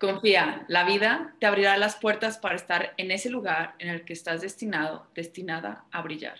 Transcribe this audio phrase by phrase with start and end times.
[0.00, 4.14] Confía, la vida te abrirá las puertas para estar en ese lugar en el que
[4.14, 6.38] estás destinado, destinada a brillar.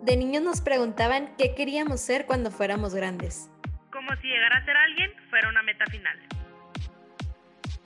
[0.00, 3.50] De niños nos preguntaban qué queríamos ser cuando fuéramos grandes.
[3.92, 6.18] Como si llegar a ser alguien fuera una meta final.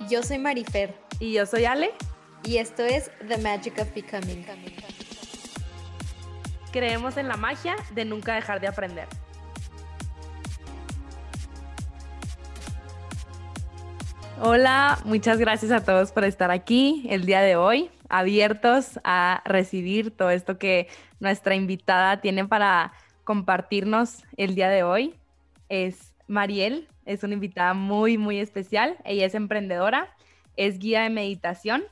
[0.09, 0.95] Yo soy Marifer.
[1.19, 1.91] Y yo soy Ale.
[2.45, 4.47] Y esto es The Magic of Becoming.
[6.71, 9.09] Creemos en la magia de nunca dejar de aprender.
[14.39, 20.11] Hola, muchas gracias a todos por estar aquí el día de hoy, abiertos a recibir
[20.11, 20.89] todo esto que
[21.21, 22.93] nuestra invitada tiene para
[23.25, 25.15] compartirnos el día de hoy.
[25.71, 28.99] Es Mariel, es una invitada muy, muy especial.
[29.07, 30.15] Ella es emprendedora,
[30.57, 31.85] es guía de meditación,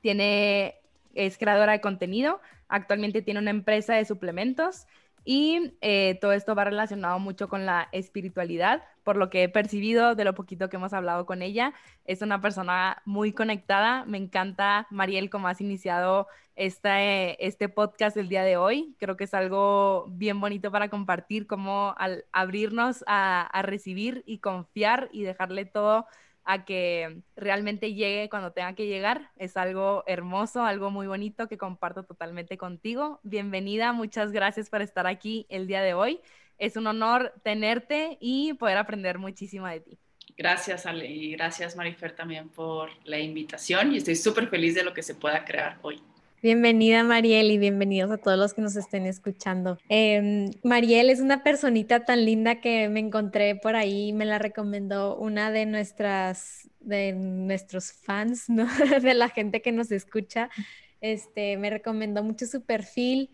[0.00, 0.76] tiene,
[1.14, 4.86] es creadora de contenido, actualmente tiene una empresa de suplementos
[5.24, 10.14] y eh, todo esto va relacionado mucho con la espiritualidad, por lo que he percibido
[10.14, 11.72] de lo poquito que hemos hablado con ella.
[12.04, 14.04] Es una persona muy conectada.
[14.04, 18.94] Me encanta, Mariel, cómo has iniciado este, este podcast el día de hoy.
[18.98, 25.08] Creo que es algo bien bonito para compartir, como al abrirnos a recibir y confiar
[25.10, 26.04] y dejarle todo
[26.44, 29.30] a que realmente llegue cuando tenga que llegar.
[29.36, 33.20] Es algo hermoso, algo muy bonito que comparto totalmente contigo.
[33.22, 36.20] Bienvenida, muchas gracias por estar aquí el día de hoy.
[36.58, 39.98] Es un honor tenerte y poder aprender muchísimo de ti.
[40.36, 44.92] Gracias, Ale, y gracias, Marifer, también por la invitación y estoy súper feliz de lo
[44.92, 46.00] que se pueda crear hoy.
[46.40, 49.78] Bienvenida Mariel y bienvenidos a todos los que nos estén escuchando.
[49.88, 55.16] Eh, Mariel es una personita tan linda que me encontré por ahí, me la recomendó
[55.16, 58.68] una de nuestras, de nuestros fans, ¿no?
[59.02, 60.48] de la gente que nos escucha.
[61.00, 63.30] Este, me recomendó mucho su perfil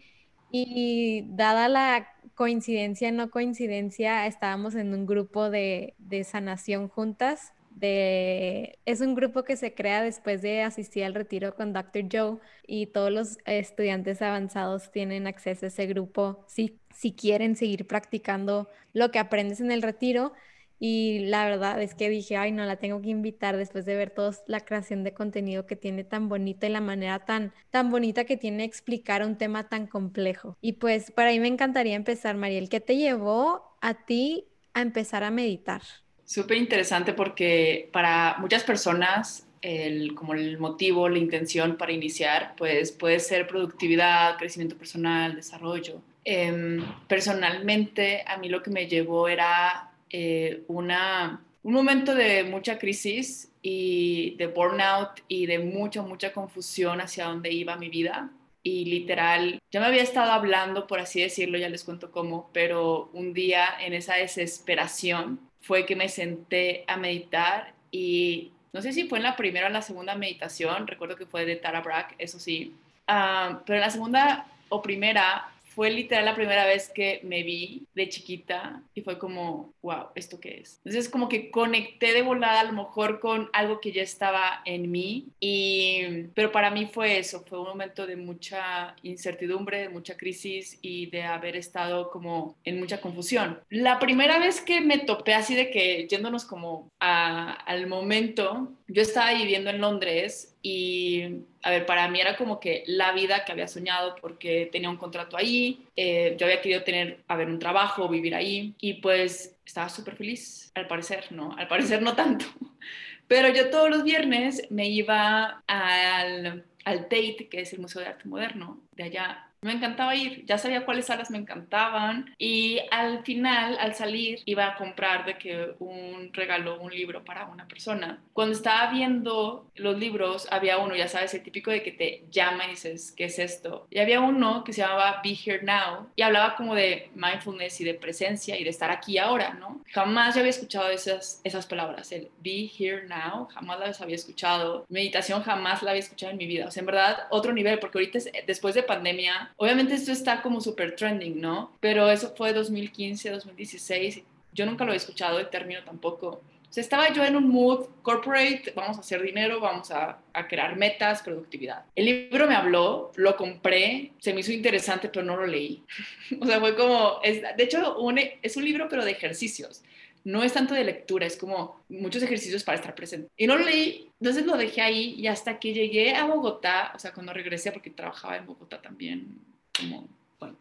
[0.56, 9.00] y dada la coincidencia, no coincidencia, estábamos en un grupo de, de sanación juntas es
[9.00, 12.04] un grupo que se crea después de asistir al retiro con Dr.
[12.10, 17.86] Joe y todos los estudiantes avanzados tienen acceso a ese grupo si, si quieren seguir
[17.86, 20.32] practicando lo que aprendes en el retiro.
[20.78, 24.10] Y la verdad es que dije, ay, no, la tengo que invitar después de ver
[24.10, 28.24] toda la creación de contenido que tiene tan bonita y la manera tan, tan bonita
[28.24, 30.56] que tiene explicar un tema tan complejo.
[30.60, 35.24] Y pues para mí me encantaría empezar, Mariel, ¿qué te llevó a ti a empezar
[35.24, 35.82] a meditar?
[36.24, 42.92] Súper interesante porque para muchas personas el, como el motivo, la intención para iniciar, pues
[42.92, 46.02] puede ser productividad, crecimiento personal, desarrollo.
[46.24, 52.78] Em, personalmente, a mí lo que me llevó era eh, una, un momento de mucha
[52.78, 58.30] crisis y de burnout y de mucha, mucha confusión hacia dónde iba mi vida.
[58.62, 63.10] Y literal, ya me había estado hablando, por así decirlo, ya les cuento cómo, pero
[63.12, 69.08] un día en esa desesperación fue que me senté a meditar y no sé si
[69.08, 72.38] fue en la primera o la segunda meditación, recuerdo que fue de Tara Brach, eso
[72.38, 72.72] sí,
[73.08, 77.86] ah, pero en la segunda o primera fue literal la primera vez que me vi
[77.94, 80.80] de chiquita y fue como, wow, ¿esto qué es?
[80.84, 84.90] Entonces como que conecté de volada a lo mejor con algo que ya estaba en
[84.90, 90.16] mí, y, pero para mí fue eso, fue un momento de mucha incertidumbre, de mucha
[90.16, 93.60] crisis y de haber estado como en mucha confusión.
[93.70, 99.34] La primera vez que me topé así de que yéndonos como al momento, yo estaba
[99.34, 103.68] viviendo en Londres y, a ver, para mí era como que la vida que había
[103.68, 108.08] soñado porque tenía un contrato ahí, eh, yo había querido tener, a ver, un trabajo,
[108.08, 111.54] vivir ahí y pues estaba súper feliz, al parecer, ¿no?
[111.58, 112.46] Al parecer no tanto.
[113.28, 118.08] Pero yo todos los viernes me iba al, al Tate, que es el Museo de
[118.08, 123.24] Arte Moderno de allá, me encantaba ir, ya sabía cuáles salas me encantaban y al
[123.24, 128.22] final, al salir, iba a comprar de que un regalo, un libro para una persona.
[128.34, 132.66] Cuando estaba viendo los libros, había uno, ya sabes, el típico de que te llama
[132.66, 133.86] y dices, ¿qué es esto?
[133.90, 137.84] Y había uno que se llamaba Be Here Now y hablaba como de mindfulness y
[137.84, 139.82] de presencia y de estar aquí ahora, ¿no?
[139.92, 144.84] Jamás yo había escuchado esas, esas palabras, el Be Here Now, jamás las había escuchado.
[144.90, 146.66] Meditación jamás la había escuchado en mi vida.
[146.66, 150.60] O sea, en verdad, otro nivel, porque ahorita después de pandemia, Obviamente esto está como
[150.60, 151.76] súper trending, ¿no?
[151.80, 154.22] Pero eso fue 2015, 2016.
[154.52, 156.28] Yo nunca lo he escuchado el término tampoco.
[156.28, 160.18] O sea, estaba yo en un mood corporate, vamos a hacer dinero, vamos a,
[160.48, 161.84] crear metas, productividad.
[161.94, 165.84] El libro me habló, lo compré, se me hizo interesante, pero no lo leí.
[166.40, 168.00] o sea, fue como, es, de hecho,
[168.42, 169.84] es un libro, pero de ejercicios
[170.24, 173.28] no es tanto de lectura, es como muchos ejercicios para estar presente.
[173.36, 176.98] Y no lo leí, entonces lo dejé ahí y hasta que llegué a Bogotá, o
[176.98, 179.38] sea, cuando regresé, porque trabajaba en Bogotá también,
[179.78, 180.08] como,
[180.40, 180.56] bueno.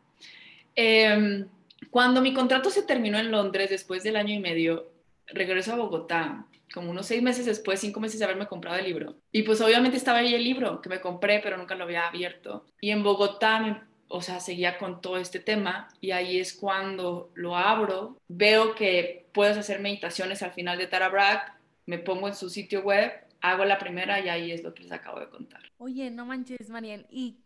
[0.75, 1.48] Em,
[1.89, 4.92] cuando mi contrato se terminó en Londres después del año y medio,
[5.27, 9.15] regreso a Bogotá, como unos seis meses después, cinco meses de haberme comprado el libro.
[9.31, 12.65] Y pues obviamente estaba ahí el libro que me compré, pero nunca lo había abierto.
[12.81, 17.57] Y en Bogotá o sea, seguía con todo este tema y ahí es cuando lo
[17.57, 22.81] abro, veo que puedes hacer meditaciones al final de Tara me pongo en su sitio
[22.81, 25.62] web, hago la primera y ahí es lo que les acabo de contar.
[25.77, 27.39] Oye, no manches, Mariel, y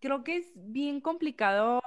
[0.00, 1.80] creo que es bien complicado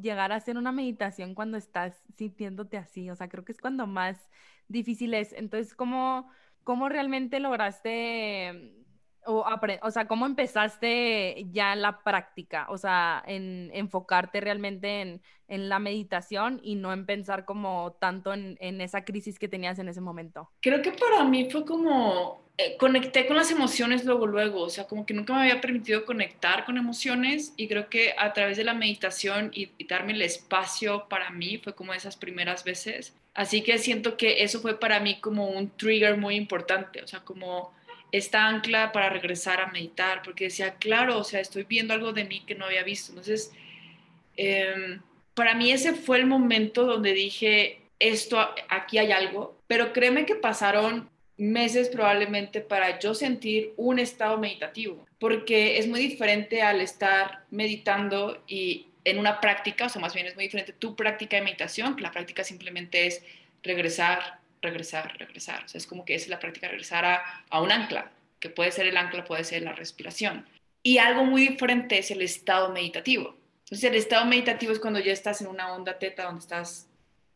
[0.00, 3.86] llegar a hacer una meditación cuando estás sintiéndote así, o sea, creo que es cuando
[3.86, 4.30] más
[4.68, 5.32] difícil es.
[5.32, 6.30] Entonces, ¿cómo,
[6.62, 8.83] cómo realmente lograste
[9.26, 9.44] o,
[9.82, 12.66] o, sea, ¿cómo empezaste ya la práctica?
[12.68, 18.32] O sea, en enfocarte realmente en, en la meditación y no en pensar como tanto
[18.32, 20.50] en, en, esa crisis que tenías en ese momento.
[20.60, 24.84] Creo que para mí fue como, eh, conecté con las emociones luego, luego, o sea,
[24.84, 28.64] como que nunca me había permitido conectar con emociones y creo que a través de
[28.64, 33.14] la meditación y, y darme el espacio para mí fue como esas primeras veces.
[33.34, 37.20] Así que siento que eso fue para mí como un trigger muy importante, o sea,
[37.20, 37.72] como
[38.16, 42.24] esta ancla para regresar a meditar, porque decía, claro, o sea, estoy viendo algo de
[42.24, 43.10] mí que no había visto.
[43.10, 43.52] Entonces,
[44.36, 45.00] em,
[45.34, 48.38] para mí ese fue el momento donde dije, esto,
[48.68, 55.04] aquí hay algo, pero créeme que pasaron meses probablemente para yo sentir un estado meditativo,
[55.18, 60.28] porque es muy diferente al estar meditando y en una práctica, o sea, más bien
[60.28, 63.24] es muy diferente tu práctica de meditación, que la práctica simplemente es
[63.64, 65.64] regresar regresar, regresar.
[65.64, 68.72] O sea, es como que es la práctica regresar a, a un ancla, que puede
[68.72, 70.44] ser el ancla, puede ser la respiración.
[70.82, 73.36] Y algo muy diferente es el estado meditativo.
[73.60, 76.88] Entonces, el estado meditativo es cuando ya estás en una onda teta, donde estás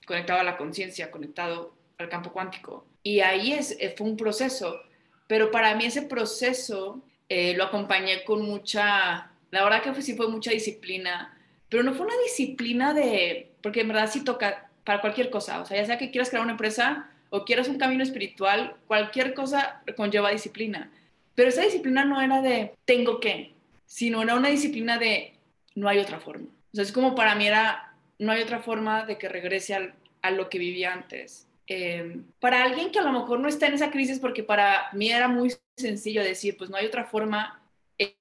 [0.06, 2.86] conectado a la conciencia, conectado al campo cuántico.
[3.02, 4.80] Y ahí es, eh, fue un proceso.
[5.26, 10.16] Pero para mí ese proceso eh, lo acompañé con mucha, la verdad que fue, sí
[10.16, 11.38] fue mucha disciplina,
[11.68, 15.66] pero no fue una disciplina de, porque en verdad sí toca para cualquier cosa, o
[15.66, 19.82] sea, ya sea que quieras crear una empresa, o quieras un camino espiritual, cualquier cosa
[19.96, 20.90] conlleva disciplina.
[21.34, 23.52] Pero esa disciplina no era de tengo que,
[23.86, 25.34] sino era una disciplina de
[25.74, 26.48] no hay otra forma.
[26.76, 29.92] O es como para mí era no hay otra forma de que regrese
[30.22, 31.46] a lo que vivía antes.
[31.66, 35.10] Em, para alguien que a lo mejor no está en esa crisis, porque para mí
[35.10, 37.60] era muy sencillo decir, pues no hay otra forma,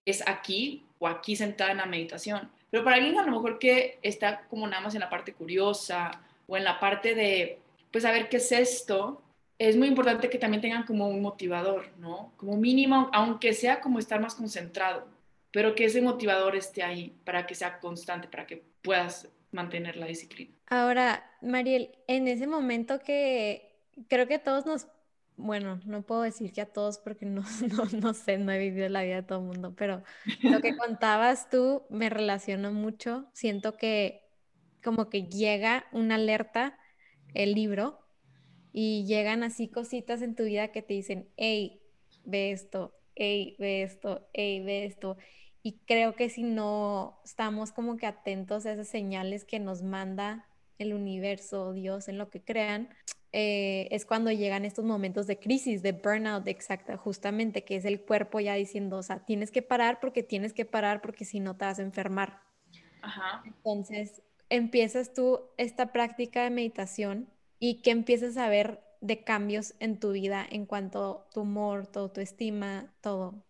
[0.06, 2.52] es aquí o aquí sentada en la meditación.
[2.70, 6.12] Pero para alguien a lo mejor que está como nada más en la parte curiosa
[6.46, 7.60] o en la parte de
[7.92, 9.24] pues a ver qué es esto,
[9.60, 12.34] es muy importante que también tengan como un motivador, ¿no?
[12.38, 15.08] Como mínimo, aunque sea como estar más concentrado,
[15.52, 20.06] pero que ese motivador esté ahí para que sea constante, para que puedas mantener la
[20.06, 20.54] disciplina.
[20.68, 23.68] Ahora, Mariel, en ese momento que
[24.08, 24.88] creo que todos nos,
[25.38, 27.42] bueno, no puedo decir que a todos porque no,
[27.72, 30.04] no, no sé, no he vivido la vida de todo el mundo, pero
[30.44, 33.28] lo que contabas tú me relacionó mucho.
[33.34, 34.24] Siento que
[34.84, 36.78] como que llega una alerta
[37.34, 38.00] el libro
[38.72, 41.82] y llegan así cositas en tu vida que te dicen, hey,
[42.26, 45.18] ve esto, hey, ve esto, hey, ve esto.
[45.64, 50.48] Y creo que si no estamos como que atentos a esas señales que nos manda
[50.78, 52.90] el universo, Dios, en lo que crean,
[53.34, 58.02] eh, es cuando llegan estos momentos de crisis, de burnout, exacta, justamente, que es el
[58.02, 61.58] cuerpo ya diciendo, o sea, tienes que parar porque tienes que parar porque si no
[61.58, 62.42] te vas a enfermar.
[63.02, 63.44] Ajá.
[63.46, 67.30] Entonces, empiezas tú esta práctica de meditación
[67.60, 71.88] y que empiezas a ver de cambios en tu vida en cuanto a tu humor,
[71.88, 73.44] tu autoestima, todo.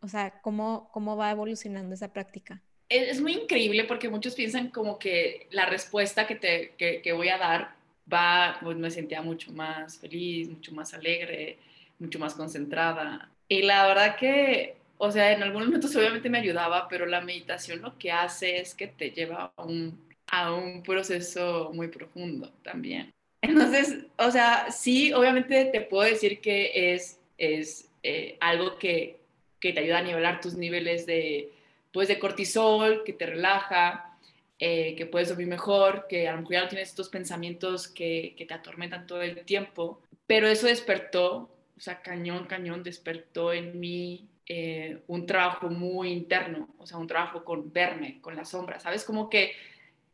[0.00, 2.62] O sea, ¿cómo, cómo va evolucionando esa práctica?
[2.88, 7.38] Es muy increíble porque muchos piensan como que la respuesta que, te, que, voy a
[7.38, 7.76] dar
[8.12, 11.58] va, pues me sentía mucho más feliz, mucho más alegre,
[12.00, 13.30] mucho más concentrada.
[13.46, 17.80] Y la verdad que, o sea, en algunos momentos obviamente me ayudaba, pero la meditación
[17.80, 23.12] lo que hace es que te lleva a un a un proceso muy profundo también.
[23.42, 29.18] Entonces, o sea, sí, obviamente te puedo decir que es, es eh, algo que,
[29.58, 31.52] que, te ayuda a nivelar tus niveles de,
[31.92, 34.18] pues, de cortisol, que te relaja,
[34.58, 38.34] eh, que puedes dormir mejor, que a lo mejor ya no tienes estos pensamientos que,
[38.36, 43.80] que te atormentan todo el tiempo, pero eso despertó, o sea, cañón, cañón, despertó en
[43.80, 48.80] mí eh, un trabajo muy interno, o sea, un trabajo con verme, con la sombra,
[48.80, 49.04] ¿sabes?
[49.04, 49.52] Como que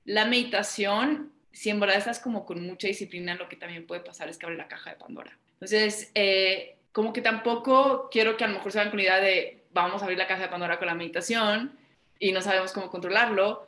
[0.07, 4.39] la meditación, si en estás como con mucha disciplina, lo que también puede pasar es
[4.39, 5.39] que abre la caja de Pandora.
[5.55, 9.21] Entonces, eh, como que tampoco quiero que a lo mejor se hagan con la idea
[9.21, 11.79] de vamos a abrir la caja de Pandora con la meditación
[12.19, 13.67] y no sabemos cómo controlarlo,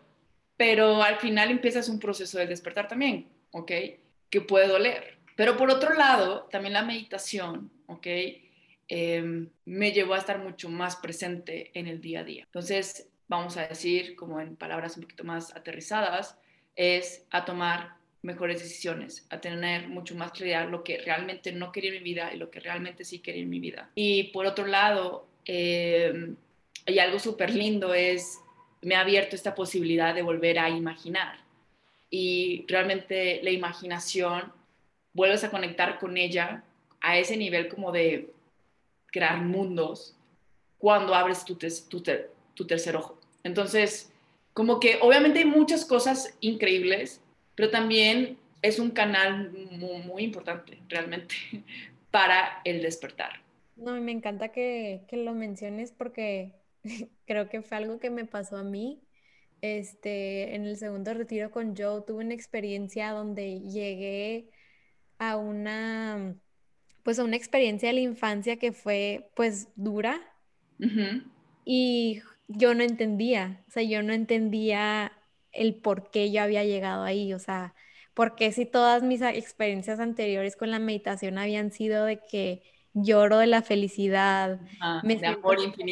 [0.57, 3.73] pero al final empiezas un proceso de despertar también, ¿ok?
[4.31, 5.19] Que puede doler.
[5.37, 8.07] Pero por otro lado, también la meditación, ¿ok?
[8.89, 12.45] Em, me llevó a estar mucho más presente en el día a día.
[12.45, 16.37] Entonces, vamos a decir, como en palabras un poquito más aterrizadas,
[16.77, 21.91] es a tomar mejores decisiones, a tener mucho más claridad lo que realmente no quería
[21.91, 23.91] en mi vida y lo que realmente sí quería en mi vida.
[23.95, 26.35] Y por otro lado, eh,
[26.87, 28.41] y algo súper lindo es,
[28.83, 31.39] me ha abierto esta posibilidad de volver a imaginar.
[32.11, 34.53] Y realmente la imaginación,
[35.13, 36.63] vuelves a conectar con ella
[37.01, 38.31] a ese nivel como de
[39.07, 40.17] crear mundos
[40.79, 42.03] cuando abres tu, tu,
[42.55, 43.18] tu tercer ojo.
[43.49, 44.13] Entonces,
[44.53, 47.23] como que obviamente hay muchas cosas increíbles,
[47.55, 51.35] pero también es un canal muy, muy importante realmente
[52.11, 53.41] para el despertar.
[53.77, 56.53] No, me encanta que, que, lo menciones porque
[57.27, 59.01] creo que fue algo que me pasó a mí.
[59.61, 64.51] Este, en el segundo retiro con Joe tuve una experiencia donde llegué
[65.19, 66.37] a una,
[67.03, 70.21] pues a una experiencia de la infancia que fue pues dura.
[71.65, 75.13] Y yo no entendía, o sea, yo no entendía
[75.53, 77.75] el por qué yo había llegado ahí, o sea,
[78.15, 82.63] porque si todas mis experiencias anteriores con la meditación habían sido de que
[82.95, 84.61] lloro de la felicidad,
[85.05, 85.49] me siento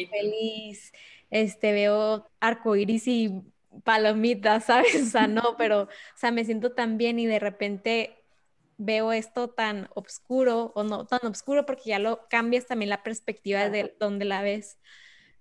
[0.09, 0.93] feliz,
[1.29, 3.41] este, veo arcoíris y
[3.83, 4.95] palomitas, ¿sabes?
[4.95, 8.15] O sea, no, pero, o sea, me siento tan bien y de repente
[8.77, 13.69] veo esto tan oscuro, o no tan oscuro porque ya lo cambias también la perspectiva
[13.69, 14.79] de donde la ves,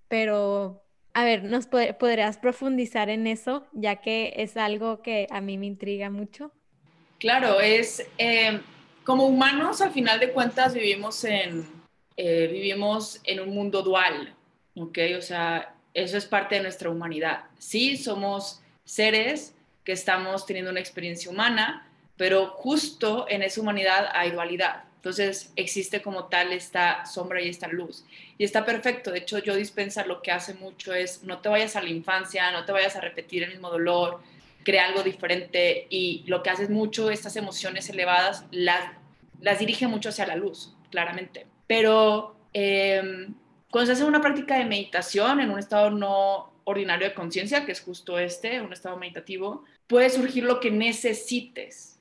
[0.08, 0.85] pero
[1.16, 5.64] a ver, ¿nos podrías profundizar en eso, ya que es algo que a mí me
[5.64, 6.52] intriga mucho?
[7.18, 8.60] Claro, es eh,
[9.02, 11.66] como humanos, al final de cuentas, vivimos en,
[12.18, 14.34] eh, vivimos en un mundo dual,
[14.74, 14.98] ¿ok?
[15.16, 17.44] O sea, eso es parte de nuestra humanidad.
[17.58, 19.54] Sí, somos seres
[19.84, 24.84] que estamos teniendo una experiencia humana, pero justo en esa humanidad hay dualidad.
[25.06, 28.04] Entonces existe como tal esta sombra y esta luz.
[28.38, 29.12] Y está perfecto.
[29.12, 32.50] De hecho, yo dispensa lo que hace mucho es no te vayas a la infancia,
[32.50, 34.18] no te vayas a repetir el mismo dolor,
[34.64, 38.94] crea algo diferente y lo que hace mucho, estas emociones elevadas, las,
[39.40, 41.46] las dirige mucho hacia la luz, claramente.
[41.68, 43.32] Pero em,
[43.70, 47.70] cuando se hace una práctica de meditación en un estado no ordinario de conciencia, que
[47.70, 51.95] es justo este, un estado meditativo, puede surgir lo que necesites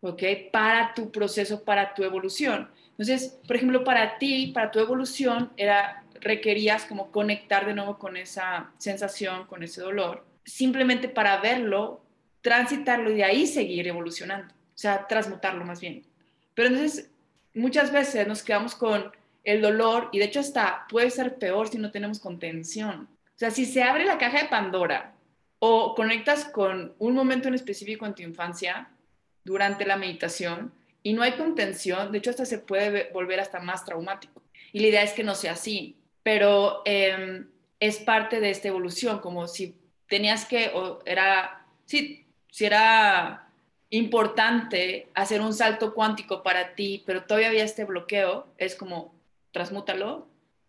[0.00, 0.22] ¿ok?
[0.52, 2.70] Para tu proceso, para tu evolución.
[2.90, 8.16] Entonces, por ejemplo, para ti, para tu evolución, era, requerías como conectar de nuevo con
[8.16, 12.02] esa sensación, con ese dolor, simplemente para verlo,
[12.40, 16.06] transitarlo y de ahí seguir evolucionando, o sea, transmutarlo más bien.
[16.54, 17.10] Pero entonces,
[17.54, 19.12] muchas veces nos quedamos con
[19.44, 23.08] el dolor y de hecho hasta puede ser peor si no tenemos contención.
[23.10, 25.14] O sea, si se abre la caja de Pandora
[25.58, 28.90] o conectas con un momento en específico en tu infancia,
[29.46, 30.72] durante la meditación
[31.04, 34.42] y no hay contención, de hecho hasta se puede volver hasta más traumático.
[34.72, 37.48] Y la idea es que no sea así, pero em,
[37.78, 39.76] es parte de esta evolución, como si
[40.08, 43.48] tenías que, o era, sí, si era
[43.90, 49.14] importante hacer un salto cuántico para ti, pero todavía había este bloqueo, es como,
[49.52, 50.26] transmútalo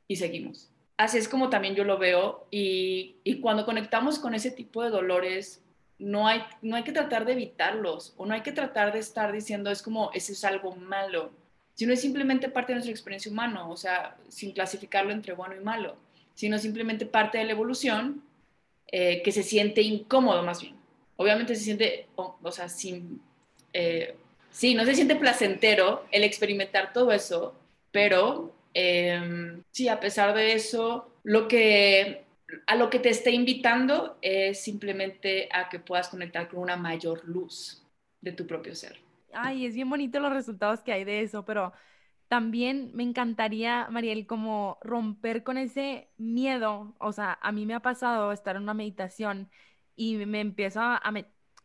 [0.08, 0.70] y seguimos.
[0.98, 4.92] Así es como también yo lo veo y, y cuando conectamos con ese tipo de
[4.92, 5.64] dolores,
[6.00, 9.32] no hay, no hay que tratar de evitarlos o no hay que tratar de estar
[9.32, 11.32] diciendo es como, eso es algo malo,
[11.74, 15.64] sino es simplemente parte de nuestra experiencia humana, o sea, sin clasificarlo entre bueno y
[15.64, 15.96] malo,
[16.34, 18.24] sino simplemente parte de la evolución
[18.88, 20.76] eh, que se siente incómodo más bien.
[21.16, 23.22] Obviamente se siente, o, sea, sin,
[23.74, 24.16] eh,
[24.52, 27.56] sí, no se siente placentero el experimentar todo eso,
[27.92, 32.27] pero em, sí, a pesar de eso, lo que
[32.66, 37.28] a lo que te esté invitando es simplemente a que puedas conectar con una mayor
[37.28, 37.84] luz
[38.22, 39.00] de tu propio ser.
[39.34, 41.74] Ay, es bien bonito los resultados que hay de eso, pero
[42.28, 46.96] también me encantaría, Mariel, como romper con ese miedo.
[47.00, 49.50] O sea, a mí me ha pasado estar en una meditación
[49.96, 51.02] y me empiezo a,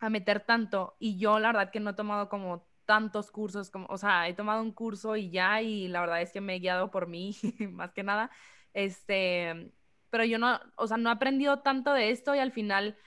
[0.01, 3.87] a meter tanto y yo la verdad que no he tomado como tantos cursos, como,
[3.89, 6.59] o sea, he tomado un curso y ya, y la verdad es que me he
[6.59, 7.37] guiado por mí,
[7.71, 8.31] más que nada.
[8.75, 9.73] Este,
[10.13, 12.99] pero yo no, o sea, no he aprendido tanto de esto y al final,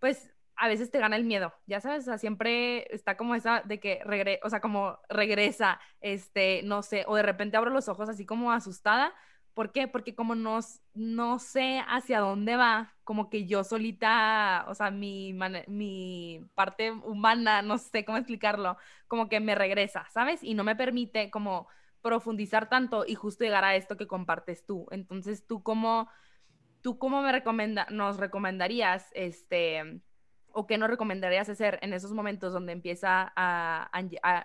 [0.00, 3.60] pues a veces te gana el miedo, ya sabes, o sea, siempre está como esa
[3.66, 7.88] de que regresa, o sea, como regresa, este, no sé, o de repente abro los
[7.88, 9.12] ojos así como asustada.
[9.52, 9.88] ¿Por qué?
[9.88, 10.60] Porque como no,
[10.94, 15.34] no sé hacia dónde va, como que yo solita, o sea, mi,
[15.68, 20.42] mi parte humana, no sé cómo explicarlo, como que me regresa, ¿sabes?
[20.42, 21.68] Y no me permite como
[22.02, 24.86] profundizar tanto y justo llegar a esto que compartes tú.
[24.90, 26.08] Entonces, tú como
[26.84, 30.02] ¿tú cómo me recomienda, nos recomendarías, este,
[30.52, 33.90] o qué nos recomendarías hacer en esos momentos donde empieza a,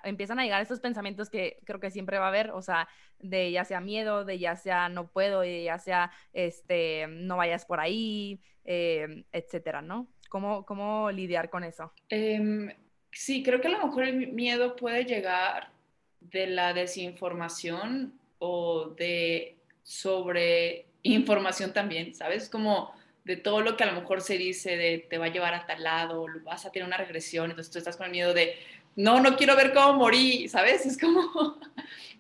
[0.05, 2.87] empiezan a llegar estos pensamientos que creo que siempre va a haber, o sea,
[3.19, 7.65] de ya sea miedo, de ya sea no puedo, de ya sea, este, no vayas
[7.65, 10.07] por ahí, eh, etcétera, ¿no?
[10.29, 11.91] ¿Cómo, ¿Cómo lidiar con eso?
[12.07, 12.73] Em,
[13.11, 15.73] sí, creo que a lo mejor el miedo puede llegar
[16.21, 22.49] de la desinformación o de sobre información también, ¿sabes?
[22.49, 25.53] Como de todo lo que a lo mejor se dice de te va a llevar
[25.53, 28.55] a tal lado, vas a tener una regresión, entonces tú estás con el miedo de,
[28.95, 30.85] no, no quiero ver cómo morí, ¿sabes?
[30.85, 31.57] Es como,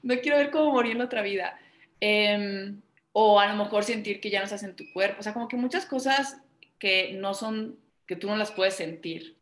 [0.03, 1.59] no quiero ver cómo morí en otra vida.
[1.99, 2.81] Em,
[3.11, 5.47] o a lo mejor sentir que ya no estás en tu cuerpo, o sea, como
[5.47, 6.41] que muchas cosas
[6.77, 9.37] que no son, que tú no las puedes sentir.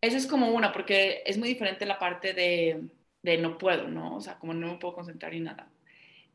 [0.00, 2.82] eso es como una, porque es muy diferente la parte de,
[3.22, 4.16] de, no puedo, ¿no?
[4.16, 5.68] O sea, como no me puedo concentrar ni nada.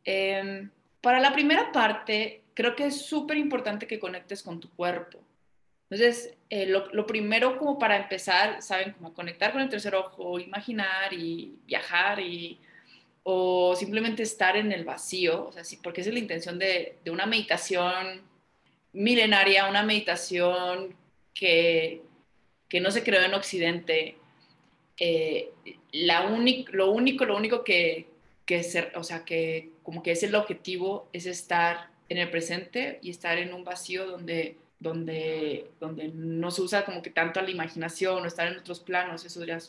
[0.03, 0.69] Em,
[1.01, 5.19] para la primera parte, creo que es súper importante que conectes con tu cuerpo.
[5.89, 8.93] Entonces, eh, lo, primero como para empezar, ¿saben?
[8.93, 12.59] Como conectar con el tercer ojo, imaginar y viajar y,
[13.23, 16.97] o simplemente estar en el vacío, o sea, sí, porque esa es la intención de,
[17.09, 18.21] una meditación
[18.93, 20.95] milenaria, una meditación
[21.33, 22.01] que,
[22.67, 24.17] que no se creó en Occidente.
[24.97, 25.51] Eh,
[25.91, 28.07] la lo único, lo único que,
[28.49, 32.97] que ser, o sea, que como que es el objetivo, es estar en el presente
[33.03, 37.51] y estar en un vacío donde, donde, donde no se usa como que tanto la
[37.51, 39.59] imaginación o estar en otros planos, eso ya,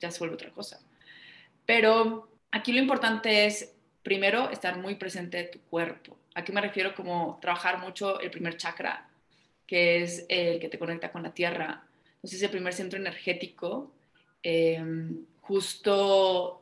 [0.00, 0.80] ya se vuelve otra cosa.
[1.66, 6.16] Pero aquí lo importante es, primero, estar muy presente de tu cuerpo.
[6.34, 9.06] Aquí me refiero como trabajar mucho el primer chakra,
[9.66, 11.84] que es el que te conecta con la tierra.
[12.14, 13.92] Entonces, el primer centro energético,
[14.42, 14.82] eh,
[15.42, 16.59] justo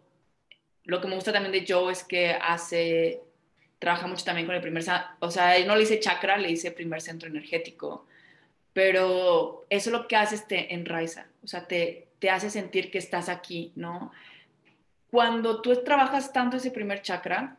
[0.88, 3.20] lo que me gusta también de Joe es que hace,
[3.78, 4.82] trabaja mucho también con el primer,
[5.20, 8.06] o sea, él no le dice chakra, le dice primer centro energético,
[8.72, 12.96] pero eso lo que hace es te enraiza, o sea, te, te hace sentir que
[12.96, 14.12] estás aquí, ¿no?
[15.10, 17.58] Cuando tú trabajas tanto ese primer chakra,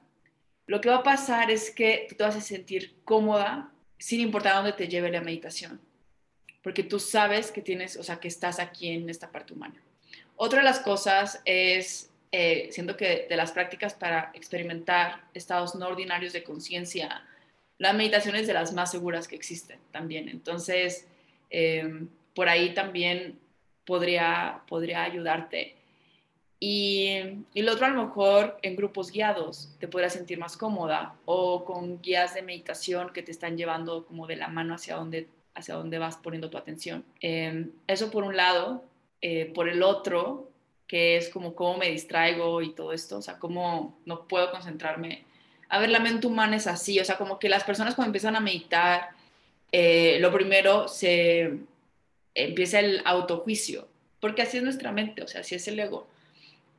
[0.66, 4.56] lo que va a pasar es que tú te vas a sentir cómoda sin importar
[4.56, 5.80] dónde te lleve la meditación,
[6.64, 9.80] porque tú sabes que tienes, o sea, que estás aquí en esta parte humana.
[10.36, 15.88] Otra de las cosas es eh, siento que de las prácticas para experimentar estados no
[15.88, 17.24] ordinarios de conciencia,
[17.80, 20.30] la meditación es de las más seguras que existen también.
[20.30, 21.08] Entonces,
[21.50, 23.39] eh, por ahí también
[23.84, 25.76] podría, podría ayudarte.
[26.60, 31.15] Y, y lo otro, a lo mejor en grupos guiados te podrías sentir más cómoda
[31.26, 35.30] o con guías de meditación que te están llevando como de la mano hacia donde,
[35.56, 37.06] hacia donde vas poniendo tu atención.
[37.22, 38.84] Eh, eso por un lado.
[39.54, 40.49] por el otro,
[40.89, 45.23] que es como cómo me distraigo y todo esto, o sea, cómo no puedo concentrarme.
[45.69, 48.36] A ver, la mente humana es así, o sea, como que las personas cuando empiezan
[48.36, 49.10] a meditar,
[49.71, 51.60] eh, lo primero se
[52.34, 53.88] empieza el autojuicio,
[54.19, 56.08] porque así es nuestra mente, o sea, así es el ego.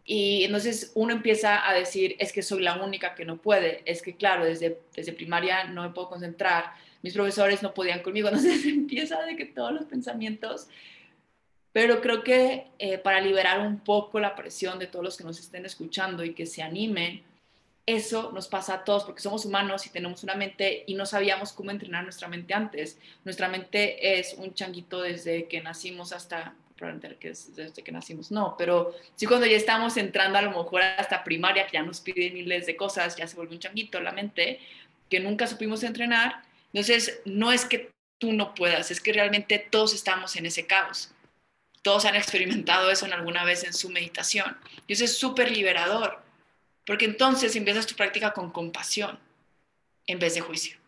[0.05, 4.03] Y entonces uno empieza a decir, es que soy la única que no puede, es
[4.03, 8.65] que claro, desde, desde primaria no me puedo concentrar, mis profesores no podían conmigo, entonces
[8.67, 10.67] empieza de que todos los pensamientos
[11.73, 15.39] pero creo que eh, para liberar un poco la presión de todos los que nos
[15.39, 17.23] estén escuchando y que se animen,
[17.87, 21.53] eso nos pasa a todos porque somos humanos y tenemos una mente y no sabíamos
[21.53, 22.99] cómo entrenar nuestra mente antes.
[23.25, 26.55] Nuestra mente es un changuito desde que nacimos hasta,
[27.19, 30.83] que es desde que nacimos, no, pero sí cuando ya estamos entrando a lo mejor
[30.83, 34.13] hasta primaria, que ya nos pide miles de cosas, ya se vuelve un changuito la
[34.13, 34.61] mente,
[35.09, 36.43] que nunca supimos entrenar.
[36.73, 41.13] Entonces, no es que tú no puedas, es que realmente todos estamos en ese caos
[41.83, 44.57] todos han experimentado eso en alguna vez en su meditación.
[44.87, 46.23] Y eso es súper liberador,
[46.87, 49.19] porque entonces empiezas tu práctica con compasión
[50.07, 50.79] en vez de juicio.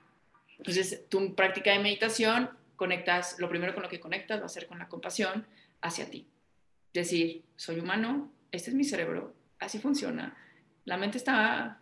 [0.59, 4.67] Entonces, tu práctica de meditación conectas, lo primero con lo que conectas va a ser
[4.67, 5.47] con la compasión
[5.81, 6.27] hacia ti.
[6.93, 10.37] Decir, soy humano, este es mi cerebro, así funciona.
[10.85, 11.79] La mente está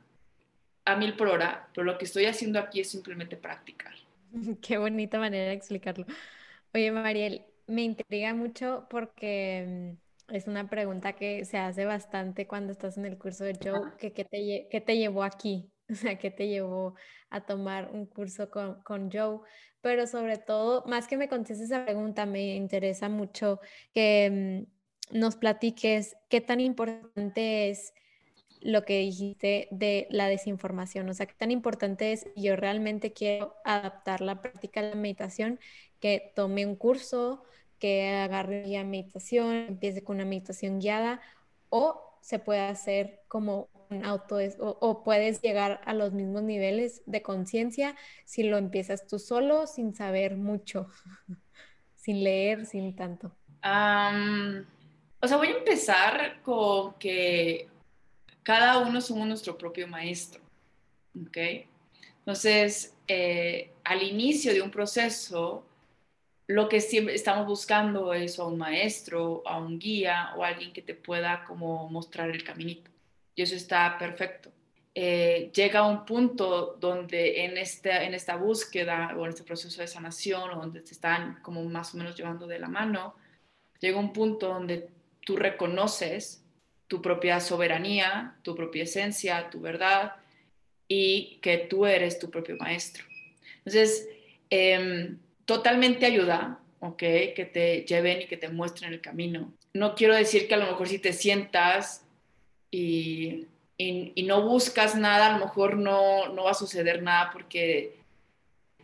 [0.84, 3.94] a mil por hora, pero lo que estoy haciendo aquí es simplemente practicar.
[4.62, 6.06] Qué bonita manera de explicarlo.
[6.72, 9.96] Oye, Mariel, me intriga mucho porque
[10.28, 13.92] mm, es una pregunta que se hace bastante cuando estás en el curso de Joe,
[13.98, 16.94] que qué te, llevó aquí, o sea, qué te llevó
[17.30, 19.40] a tomar un curso con, con Joe,
[19.80, 23.60] pero sobre todo, más que me contestes esa pregunta, me interesa mucho
[23.94, 24.66] que
[25.12, 27.94] mm, nos platiques qué tan importante es
[28.60, 33.54] lo que dijiste de la desinformación, o sea, qué tan importante es, yo realmente quiero
[33.64, 35.58] adaptar la práctica de la meditación,
[35.98, 37.42] que tome un curso,
[37.80, 41.20] que agarre ya meditación, empiece con una meditación guiada
[41.70, 47.22] o se puede hacer como un auto o, puedes llegar a los mismos niveles de
[47.22, 50.86] conciencia si lo empiezas tú solo sin saber mucho,
[51.96, 53.34] sin leer, sin tanto.
[53.62, 57.68] o sea, voy a empezar con que
[58.44, 60.40] cada uno somos nuestro propio maestro,
[61.26, 61.38] ¿ok?
[62.18, 65.64] Entonces, eh, al inicio de un proceso,
[66.50, 70.82] lo que siempre estamos buscando es a un maestro, a un guía o alguien que
[70.82, 72.90] te pueda como mostrar el caminito.
[73.36, 74.50] Y eso está perfecto.
[74.92, 79.86] Eh, llega un punto donde en esta, en esta búsqueda o en este proceso de
[79.86, 83.14] sanación, donde te están como más o menos llevando de la mano,
[83.78, 84.88] llega un punto donde
[85.24, 86.44] tú reconoces
[86.88, 90.16] tu propia soberanía, tu propia esencia, tu verdad
[90.88, 93.04] y que tú eres tu propio maestro.
[93.58, 94.08] Entonces,
[94.50, 96.98] em, totalmente ayuda, ¿ok?
[96.98, 99.52] Que te lleven y que te muestren el camino.
[99.72, 102.04] No quiero decir que a lo mejor si te sientas
[102.70, 107.96] y, y, no buscas nada, a lo mejor no, no va a suceder nada porque,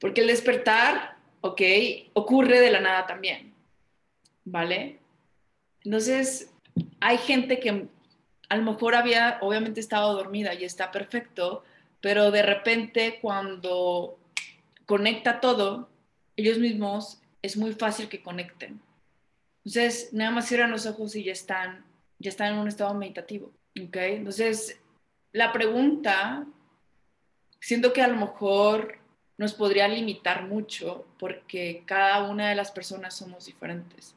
[0.00, 1.62] porque el despertar, ¿ok?
[2.14, 3.52] Ocurre de la nada también,
[4.44, 4.98] ¿vale?
[5.84, 6.50] Entonces,
[7.00, 7.86] hay gente que
[8.48, 11.62] a lo mejor había, obviamente estado dormida y está perfecto,
[12.00, 14.18] pero de repente cuando
[14.86, 15.88] conecta todo,
[16.36, 18.80] ellos mismos es muy fácil que conecten.
[19.64, 21.84] Entonces, nada más cierran los ojos y ya están,
[22.18, 23.52] ya están en un estado meditativo.
[23.80, 23.96] ¿ok?
[23.96, 24.80] Entonces,
[25.32, 26.46] la pregunta,
[27.60, 28.98] siento que a lo mejor
[29.38, 34.14] nos podría limitar mucho porque cada una de las personas somos diferentes.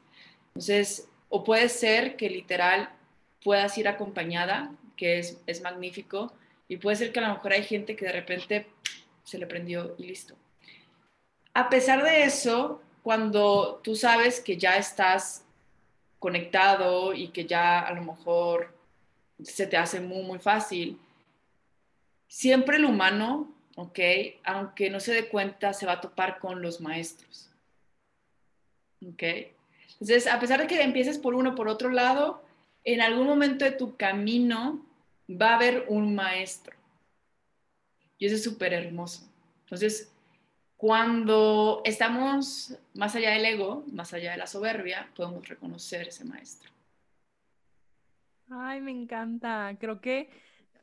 [0.48, 2.90] Entonces, o puede ser que literal
[3.42, 6.32] puedas ir acompañada, que es, es magnífico,
[6.68, 8.66] y puede ser que a lo mejor hay gente que de repente
[9.24, 10.36] se le prendió y listo.
[11.60, 15.44] A pesar de eso, cuando tú sabes que ya estás
[16.18, 18.74] conectado y que ya a lo mejor
[19.42, 20.98] se te hace muy, muy fácil,
[22.26, 23.98] siempre el humano, ¿ok?
[24.42, 27.50] Aunque no se dé cuenta, se va a topar con los maestros.
[29.06, 29.22] ¿Ok?
[29.92, 32.42] Entonces, a pesar de que empieces por uno por otro lado,
[32.84, 34.82] en algún momento de tu camino
[35.30, 36.74] va a haber un maestro.
[38.16, 39.28] Y eso es súper hermoso.
[39.64, 40.10] Entonces,
[40.80, 46.70] cuando estamos más allá del ego, más allá de la soberbia, podemos reconocer ese maestro.
[48.48, 49.76] Ay, me encanta.
[49.78, 50.30] Creo que,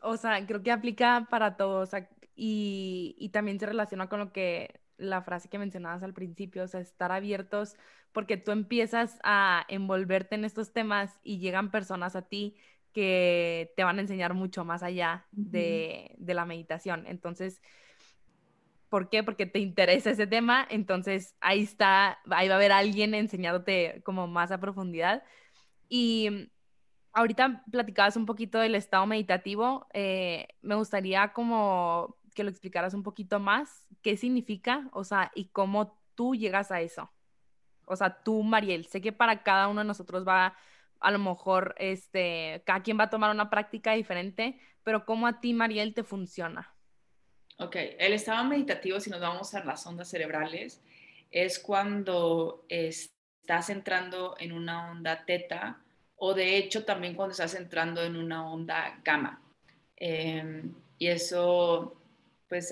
[0.03, 1.89] o sea, creo que aplica para todos
[2.35, 6.67] y, y también se relaciona con lo que la frase que mencionabas al principio, o
[6.67, 7.75] sea, estar abiertos
[8.11, 12.55] porque tú empiezas a envolverte en estos temas y llegan personas a ti
[12.93, 17.07] que te van a enseñar mucho más allá de, de la meditación.
[17.07, 17.63] Entonces,
[18.89, 19.23] ¿Por qué?
[19.23, 24.27] Porque te interesa ese tema, entonces ahí está, ahí va a haber alguien enseñándote como
[24.27, 25.23] más a profundidad.
[25.89, 26.49] Y
[27.13, 33.03] ahorita platicabas un poquito del estado meditativo, eh, me gustaría como que lo explicaras un
[33.03, 37.11] poquito más, qué significa, o sea, y cómo tú llegas a eso.
[37.85, 40.55] O sea, tú, Mariel, sé que para cada uno de nosotros va,
[40.99, 45.39] a lo mejor, este, cada quien va a tomar una práctica diferente, pero cómo a
[45.41, 46.76] ti, Mariel, te funciona.
[47.59, 50.79] Ok, el estado meditativo, si nos vamos a las ondas cerebrales,
[51.31, 55.81] es cuando estás entrando en una onda teta
[56.17, 59.41] o de hecho también cuando estás entrando en una onda gamma.
[59.95, 61.99] Em, y eso,
[62.47, 62.71] pues,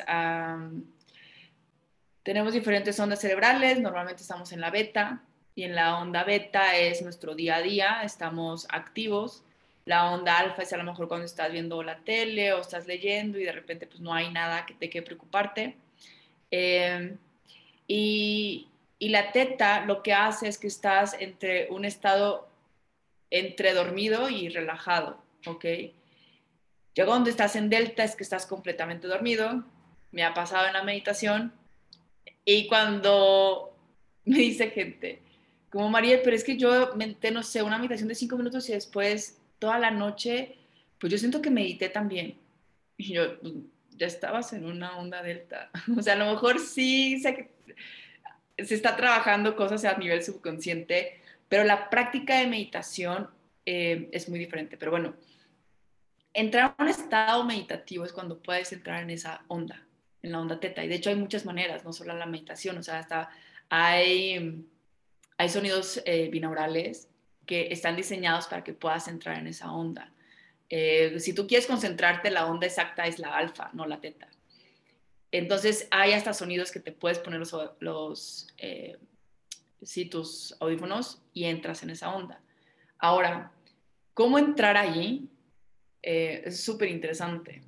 [2.22, 5.24] tenemos diferentes ondas cerebrales, normalmente estamos en la beta
[5.56, 9.45] y en la onda beta es nuestro día a día, estamos activos
[9.86, 13.40] la onda alfa es a lo mejor cuando estás viendo la tele o estás leyendo
[13.40, 15.78] y de repente pues no hay nada que, de qué preocuparte.
[16.52, 17.18] Em,
[17.88, 18.68] y,
[19.00, 22.50] y, la teta lo que hace es que estás entre un estado
[23.30, 25.66] entre dormido y relajado, ¿ok?
[26.96, 29.64] Ya cuando estás en delta es que estás completamente dormido,
[30.12, 31.54] me ha pasado en la meditación,
[32.46, 33.76] y cuando
[34.26, 35.22] me dice gente,
[35.70, 38.74] como María, pero es que yo menté, no sé, una meditación de cinco minutos y
[38.74, 40.60] después toda la noche,
[41.00, 42.38] pues yo siento que medité también.
[42.98, 43.56] Y yo, pues,
[43.98, 45.72] ya estabas en una onda delta.
[45.98, 47.50] O sea, a lo mejor sí se,
[48.60, 53.28] se está trabajando cosas a nivel subconsciente, pero la práctica de meditación
[53.66, 54.78] eh, es muy diferente.
[54.78, 55.16] Pero bueno,
[56.32, 59.84] entrar a un estado meditativo es cuando puedes entrar en esa onda,
[60.22, 60.84] en la onda teta.
[60.84, 63.32] Y de hecho hay muchas maneras, no solo la meditación, o sea, hasta
[63.70, 64.64] hay,
[65.40, 67.10] hay sonidos eh, binaurales
[67.46, 70.12] que están diseñados para que puedas entrar en esa onda.
[70.70, 74.28] Eh, si tú quieres concentrarte, la onda exacta es la alfa, no la teta.
[75.32, 78.98] Entonces hay hasta sonidos que te puedes poner los, los eh,
[80.10, 82.42] tus audífonos y entras en esa onda.
[82.98, 83.52] Ahora,
[84.14, 85.30] ¿cómo entrar allí?
[86.02, 87.62] Eh, es súper interesante.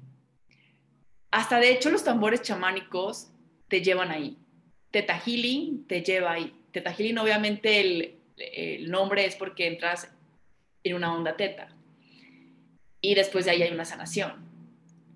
[1.30, 3.30] Hasta de hecho los tambores chamánicos
[3.68, 4.38] te llevan ahí.
[4.92, 6.54] Teta Healing te lleva ahí.
[6.72, 10.12] Teta obviamente el, el nombre es porque entras
[10.84, 11.70] en una onda teta.
[13.02, 14.48] Y después de ahí hay una sanación.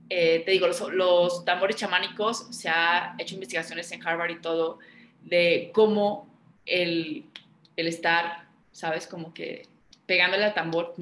[0.09, 4.79] Eh, te digo, los, tambores chamánicos, se ha hecho investigaciones en Harvard y todo,
[5.21, 6.27] de cómo
[6.65, 7.25] el,
[7.77, 9.07] el estar, ¿sabes?
[9.07, 9.67] Como que
[10.05, 10.93] pegándole al tambor,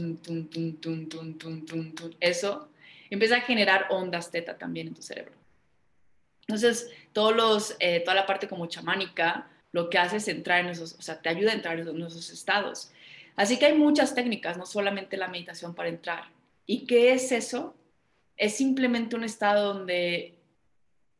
[2.19, 2.69] eso
[3.09, 5.33] empieza a generar ondas teta también en tu cerebro.
[6.41, 10.67] Entonces, todos los, eh, toda la parte como chamánica, lo que hace es entrar en
[10.67, 12.91] esos, o sea, te ayuda a entrar en esos estados.
[13.35, 16.25] Así que hay muchas técnicas, no solamente la meditación para entrar.
[16.65, 17.75] ¿Y qué es eso?
[18.35, 20.35] Es simplemente un estado donde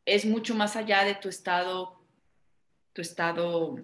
[0.06, 2.00] es mucho más allá de tu estado,
[2.94, 3.80] tu estado,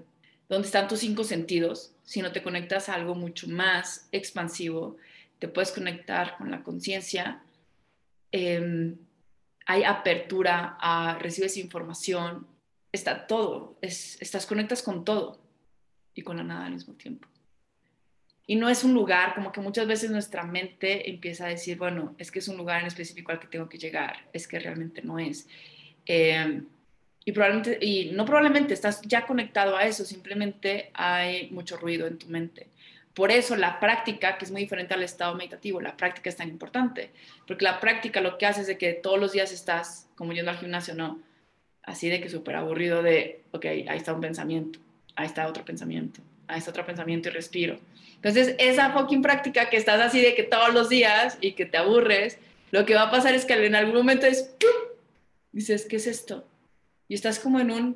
[0.49, 4.97] donde están tus cinco sentidos, sino te conectas a algo mucho más expansivo,
[5.39, 7.43] te puedes conectar con la conciencia,
[8.31, 8.97] em,
[9.65, 12.47] hay apertura, a, recibes información,
[12.95, 15.39] está todo, estás conectas con todo
[16.13, 17.27] y con la nada al mismo tiempo.
[18.47, 22.15] Y no es un lugar, como que muchas veces nuestra mente empieza a decir, bueno,
[22.17, 25.01] es que es un lugar en específico al que tengo que llegar, es que realmente
[25.01, 25.47] no es.
[26.05, 26.65] Em,
[27.25, 32.19] y probablemente, y no probablemente, estás ya conectado a eso, simplemente hay mucho ruido en
[32.19, 32.67] tu mente.
[33.15, 36.49] Por eso la práctica, que es muy diferente al estado meditativo, la práctica es tan
[36.49, 37.11] importante,
[37.47, 40.51] porque la práctica lo que hace es de que todos los días estás, como yendo
[40.51, 41.19] al gimnasio, ¿no?
[41.85, 44.79] Así de que súper aburrido de, ok, ahí está un pensamiento,
[45.15, 47.79] ahí está otro pensamiento, ahí está otro pensamiento y respiro
[48.25, 51.77] entonces, esa fucking práctica que estás así de que todos los días y que te
[51.77, 52.39] aburres,
[52.71, 54.51] lo que va a pasar es que en algún momento es,
[55.51, 56.43] dices, ¿qué es esto?
[57.07, 57.95] Y estás como en un...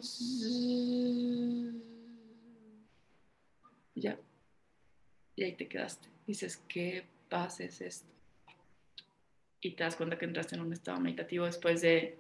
[3.96, 4.20] Ya.
[5.36, 6.08] Y ahí te quedaste.
[6.28, 8.14] Dices, ¿qué pasa es esto?
[9.62, 12.20] Y te das cuenta que entraste en un estado meditativo después de,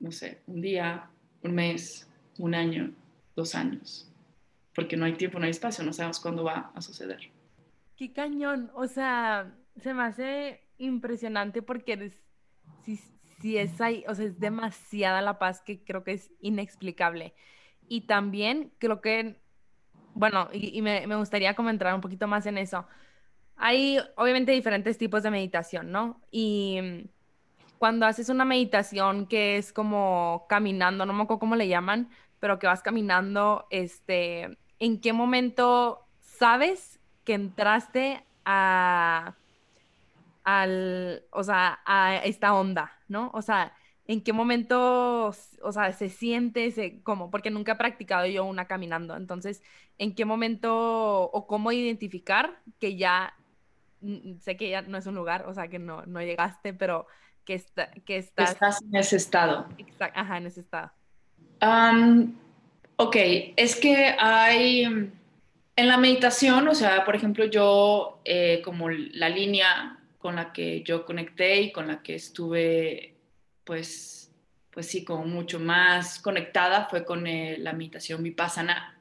[0.00, 1.08] no sé, un día,
[1.42, 2.08] un mes,
[2.38, 2.92] un año,
[3.34, 4.08] dos años
[4.78, 7.18] porque no hay tiempo, no hay espacio, no sabemos cuándo va a suceder.
[7.96, 12.12] Qué cañón, o sea, se me hace impresionante porque
[13.40, 17.34] si, es ahí, o sea, es demasiada la paz que creo que es inexplicable.
[17.88, 19.40] Y también creo que,
[20.14, 22.86] bueno, y, me, me gustaría comentar un poquito más en eso.
[23.56, 26.20] Hay obviamente diferentes tipos de meditación, ¿no?
[26.30, 27.10] Y
[27.78, 32.10] cuando haces una meditación que es como caminando, no me acuerdo cómo le llaman,
[32.40, 39.36] pero que vas caminando, este, en qué momento sabes que entraste a,
[40.44, 43.30] al, o sea, a esta onda, ¿no?
[43.34, 43.74] O sea,
[44.06, 45.28] en qué momento,
[45.62, 49.62] o sea, se siente se, como, porque nunca he practicado yo una caminando, entonces,
[49.98, 53.34] en qué momento o cómo identificar que ya,
[54.40, 57.06] sé que ya no es un lugar, o sea, que no, no llegaste, pero
[57.48, 58.50] que, está, que estás...
[58.50, 59.66] Estás en ese estado.
[59.78, 60.92] Exacto, ajá, en ese estado.
[62.96, 63.16] Ok,
[63.56, 69.98] es que hay, en la meditación, o sea, por ejemplo, yo, eh, como la línea
[70.18, 73.14] con la que yo conecté y con la que estuve,
[73.64, 74.30] pues,
[74.70, 79.00] pues sí, como mucho más conectada fue con eh, la meditación vipassana,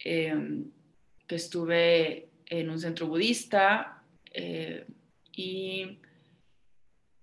[0.00, 0.64] em,
[1.28, 4.84] que estuve en un centro budista eh,
[5.30, 6.00] y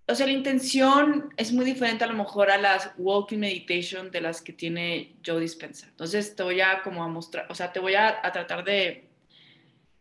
[0.09, 4.21] o sea, la intención es muy diferente a lo mejor a las walking meditation de
[4.21, 5.87] las que tiene Joe Dispenza.
[5.87, 9.09] Entonces te voy a como a mostrar, o sea, te voy a, tratar de,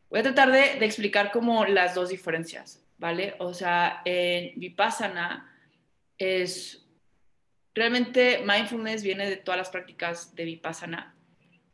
[0.09, 3.35] voy a tratar de, explicar como las dos diferencias, ¿vale?
[3.41, 5.53] O sea, en Vipassana
[6.17, 6.87] es,
[7.75, 11.17] realmente mindfulness viene de todas las prácticas de Vipassana,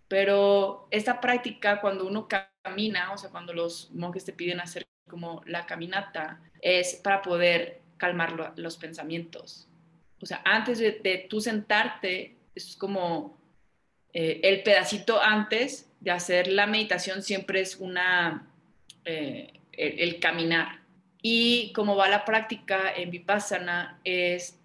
[0.09, 2.27] pero esta práctica cuando uno
[2.63, 7.82] camina, o sea, cuando los monjes te piden hacer como la caminata, es para poder
[8.03, 9.69] calmar los pensamientos.
[10.21, 13.39] O sea, antes de, tú sentarte, es como
[14.13, 18.51] eh, el pedacito antes de hacer la meditación siempre es una,
[19.05, 20.81] eh, el, caminar.
[21.23, 24.59] Y como va la práctica en Vipassana es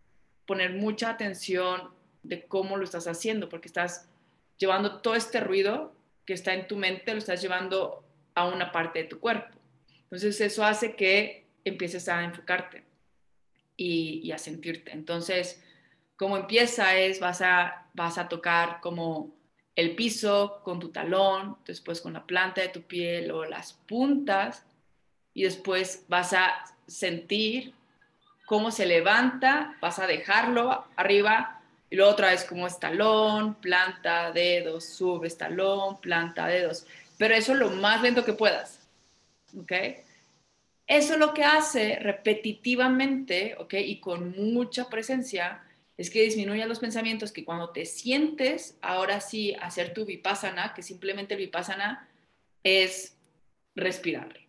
[0.47, 1.91] poner mucha atención
[2.23, 4.09] de cómo lo estás haciendo, porque estás
[4.57, 5.93] llevando todo este ruido
[6.25, 9.55] que está en tu mente, lo estás llevando a una parte de tu cuerpo.
[10.05, 12.86] Entonces eso hace que empieces a enfocarte
[13.77, 14.91] y, a sentirte.
[14.91, 15.63] Entonces,
[16.17, 19.35] como empieza es, vas a, vas a tocar como
[19.75, 24.65] el piso con tu talón, después con la planta de tu piel o las puntas,
[25.33, 27.73] y después vas a sentir
[28.47, 34.85] cómo se levanta, vas a dejarlo arriba, y luego otra vez como talón, planta, dedos,
[34.85, 36.85] sube talón, planta, dedos.
[37.17, 38.79] Pero eso lo más lento que puedas.
[39.57, 39.71] ¿Ok?
[40.87, 43.73] Eso lo que hace repetitivamente, ¿ok?
[43.73, 45.63] Y con mucha presencia,
[45.97, 50.83] es que disminuya los pensamientos que cuando te sientes, ahora sí, hacer tu vipassana, que
[50.83, 52.07] simplemente el vipassana
[52.63, 53.17] es
[53.75, 54.39] respirar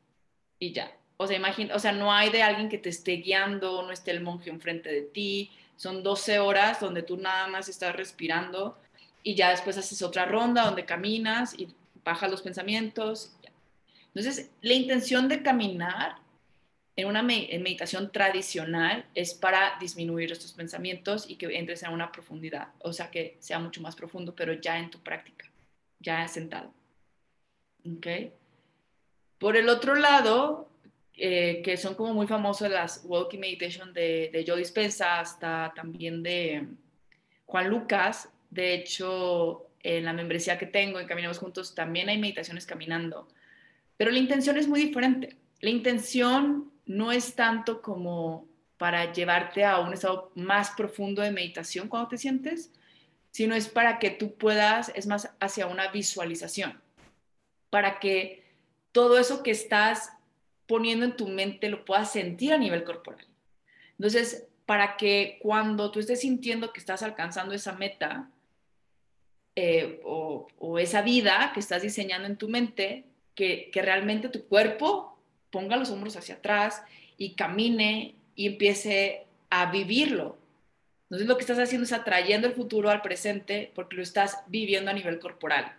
[0.58, 0.94] y ya.
[1.16, 4.10] O sea, imagina, o sea, no hay de alguien que te esté guiando, no esté
[4.12, 5.50] el monje enfrente de ti.
[5.76, 8.78] Son 12 horas donde tú nada más estás respirando
[9.22, 11.68] y ya después haces otra ronda donde caminas y
[12.04, 13.32] bajas los pensamientos.
[14.14, 16.16] Entonces, la intención de caminar
[16.98, 22.70] en una meditación tradicional es para disminuir estos pensamientos y que entres en una profundidad,
[22.80, 25.48] o sea, que sea mucho más profundo, pero ya en tu práctica,
[26.00, 26.74] ya sentado.
[27.88, 28.06] ¿Ok?
[29.38, 30.70] Por el otro lado,
[31.14, 36.24] eh, que son como muy famosas las Walking Meditation de, de Joe Dispenza, hasta también
[36.24, 36.66] de
[37.46, 38.28] Juan Lucas.
[38.50, 43.28] De hecho, en la membresía que tengo en Caminamos Juntos también hay meditaciones caminando.
[43.96, 45.36] Pero la intención es muy diferente.
[45.60, 48.48] La intención no es tanto como
[48.78, 52.72] para llevarte a un estado más profundo de meditación cuando te sientes,
[53.30, 56.80] sino es para que tú puedas, es más hacia una visualización,
[57.70, 58.42] para que
[58.92, 60.12] todo eso que estás
[60.66, 63.26] poniendo en tu mente lo puedas sentir a nivel corporal.
[63.98, 68.30] Entonces, para que cuando tú estés sintiendo que estás alcanzando esa meta
[69.54, 75.17] eh, o, esa vida que estás diseñando en tu mente, que, que realmente tu cuerpo
[75.50, 76.82] ponga los hombros hacia atrás
[77.16, 80.36] y camine y empiece a vivirlo.
[81.04, 84.90] Entonces lo que estás haciendo es atrayendo el futuro al presente porque lo estás viviendo
[84.90, 85.74] a nivel corporal.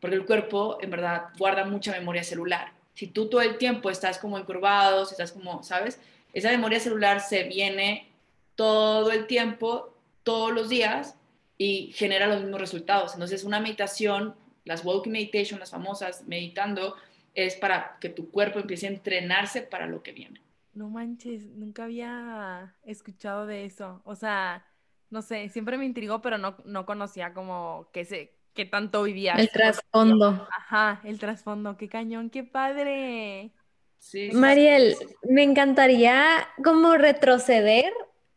[0.00, 2.72] Porque el cuerpo en verdad guarda mucha memoria celular.
[2.94, 5.98] Si tú todo el tiempo estás como encurvado, si estás como, ¿sabes?
[6.34, 8.08] Esa memoria celular se viene
[8.54, 11.16] todo el tiempo, todos los días
[11.56, 13.14] y genera los mismos resultados.
[13.14, 16.96] Entonces una meditación, las walking meditation, las famosas, meditando,
[17.34, 20.40] es para que tu cuerpo empiece a entrenarse para lo que viene.
[20.74, 24.00] No manches, nunca había escuchado de eso.
[24.04, 24.64] O sea,
[25.10, 29.34] no sé, siempre me intrigó, pero no, no conocía como que se, qué tanto vivía.
[29.34, 30.48] El trasfondo.
[30.50, 33.52] Ajá, el trasfondo, qué cañón, qué padre.
[33.98, 37.92] Sí, Mariel, me encantaría como retroceder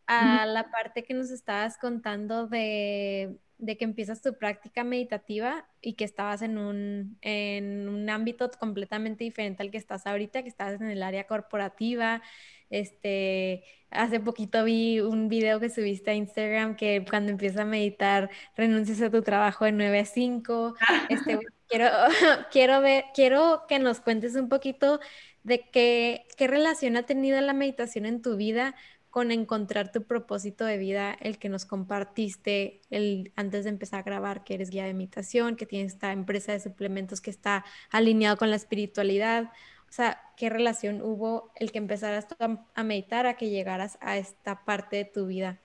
[0.08, 5.94] a la parte que nos estabas contando de de que empiezas tu práctica meditativa y
[5.94, 10.82] que estabas en un, en un ámbito completamente diferente al que estás ahorita, que estás
[10.82, 12.22] en el área corporativa.
[12.70, 18.30] Este, hace poquito vi un video que subiste a Instagram que cuando empiezas a meditar
[18.58, 20.76] renuncias a tu trabajo de 9 a 5.
[21.10, 21.40] Este,
[21.70, 21.90] quiero,
[22.52, 25.00] quiero, ver, quiero que nos cuentes un poquito
[25.44, 28.76] de qué, qué relación ha tenido la meditación en tu vida
[29.16, 34.04] con encontrar tu propósito de vida, el que nos compartiste el, antes de empezar a
[34.04, 38.36] grabar, que eres guía de meditación, que tienes esta empresa de suplementos que está alineado
[38.36, 39.54] con la espiritualidad.
[39.88, 44.66] O sea, ¿qué relación hubo el que empezaras a, meditar a que llegaras a esta
[44.66, 45.62] parte de tu vida?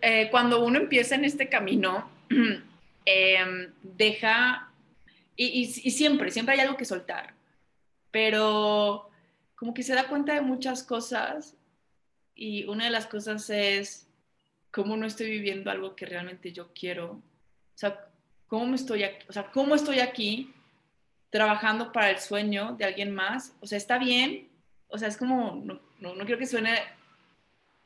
[0.00, 2.08] Eh, cuando uno empieza en este camino,
[3.04, 4.70] em, deja,
[5.34, 7.34] y, y siempre, siempre hay algo que soltar,
[8.12, 9.10] pero
[9.56, 11.57] como que se da cuenta de muchas cosas
[12.38, 14.06] y una de las cosas es
[14.70, 17.10] cómo no estoy viviendo algo que realmente yo quiero.
[17.10, 18.08] O sea,
[18.46, 20.54] cómo estoy aquí, o sea, cómo estoy aquí
[21.30, 23.56] trabajando para el sueño de alguien más.
[23.60, 24.48] O sea, está bien.
[24.86, 26.78] O sea, es como, no, no, no quiero que suene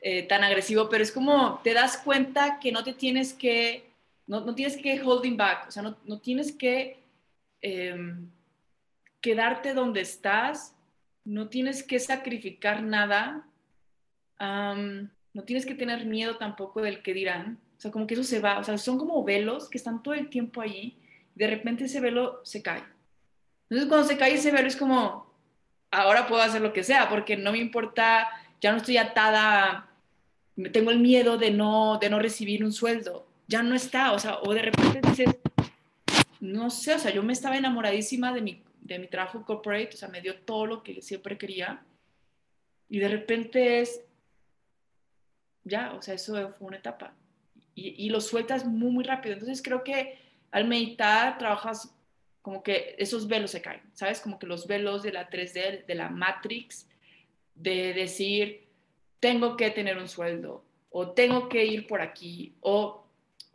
[0.02, 3.90] eh, tan agresivo, pero es como te das cuenta que no te tienes que,
[4.26, 5.68] no, no tienes que holding back.
[5.68, 6.98] O sea, no, no tienes que
[7.62, 8.28] em,
[9.22, 10.74] quedarte donde estás.
[11.24, 13.46] No tienes que sacrificar nada
[14.42, 17.58] no tienes que tener miedo tampoco del que dirán.
[17.78, 18.58] O sea, como que eso se va.
[18.58, 20.96] O sea, son como velos que están todo el tiempo allí.
[21.34, 22.82] De repente ese velo se cae.
[23.70, 25.32] Entonces, cuando se cae ese velo es como,
[25.90, 28.28] ahora puedo hacer lo que sea, porque no me importa,
[28.60, 29.88] ya no estoy atada,
[30.72, 33.26] tengo el miedo de no, de no recibir un sueldo.
[33.48, 34.12] Ya no está.
[34.12, 35.36] O sea, o de repente dices,
[36.40, 39.96] no sé, o sea, yo me estaba enamoradísima de mi, de mi trabajo corporate, o
[39.96, 41.82] sea, me dio todo lo que siempre quería.
[42.88, 44.02] Y de repente es,
[45.64, 47.14] ya, o sea, eso fue una etapa.
[47.74, 49.32] Y, lo sueltas muy, muy rápido.
[49.32, 50.18] Entonces creo que
[50.50, 51.94] al meditar trabajas
[52.42, 54.20] como que esos velos se caen, ¿sabes?
[54.20, 56.86] Como que los velos de la 3D, de la Matrix,
[57.54, 58.68] de decir,
[59.20, 63.06] tengo que tener un sueldo, o tengo que ir por aquí, o,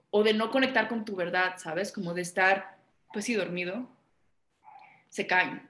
[0.09, 1.91] o de no conectar con tu verdad, ¿sabes?
[1.91, 2.77] Como de estar,
[3.13, 3.87] pues sí, dormido,
[5.09, 5.69] se caen.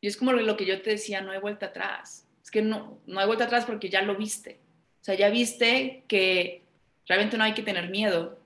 [0.00, 2.26] Y es como lo que yo te decía, no hay vuelta atrás.
[2.42, 4.60] Es que no, no hay vuelta atrás porque ya lo viste.
[5.06, 6.62] Sea, ya viste que
[7.06, 8.36] realmente no hay que tener miedo.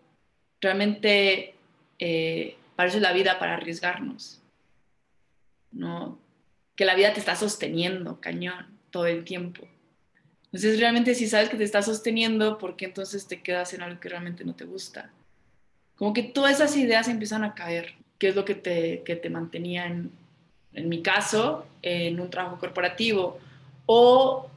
[0.61, 1.55] Realmente
[1.99, 4.43] eh, la vida, para arriesgarnos.
[5.73, 6.19] ¿no?
[6.77, 9.67] Que la vida te está sosteniendo, cañón, todo el tiempo.
[10.45, 13.99] Entonces, realmente si sabes que te está sosteniendo, ¿por qué entonces te quedas en algo
[13.99, 15.11] que realmente no te gusta?
[15.97, 19.31] Como que todas esas ideas empiezan a caer, que es lo que te, que te
[19.31, 20.13] mantenía en,
[20.75, 23.39] en mi caso, en un trabajo corporativo,
[23.87, 24.50] o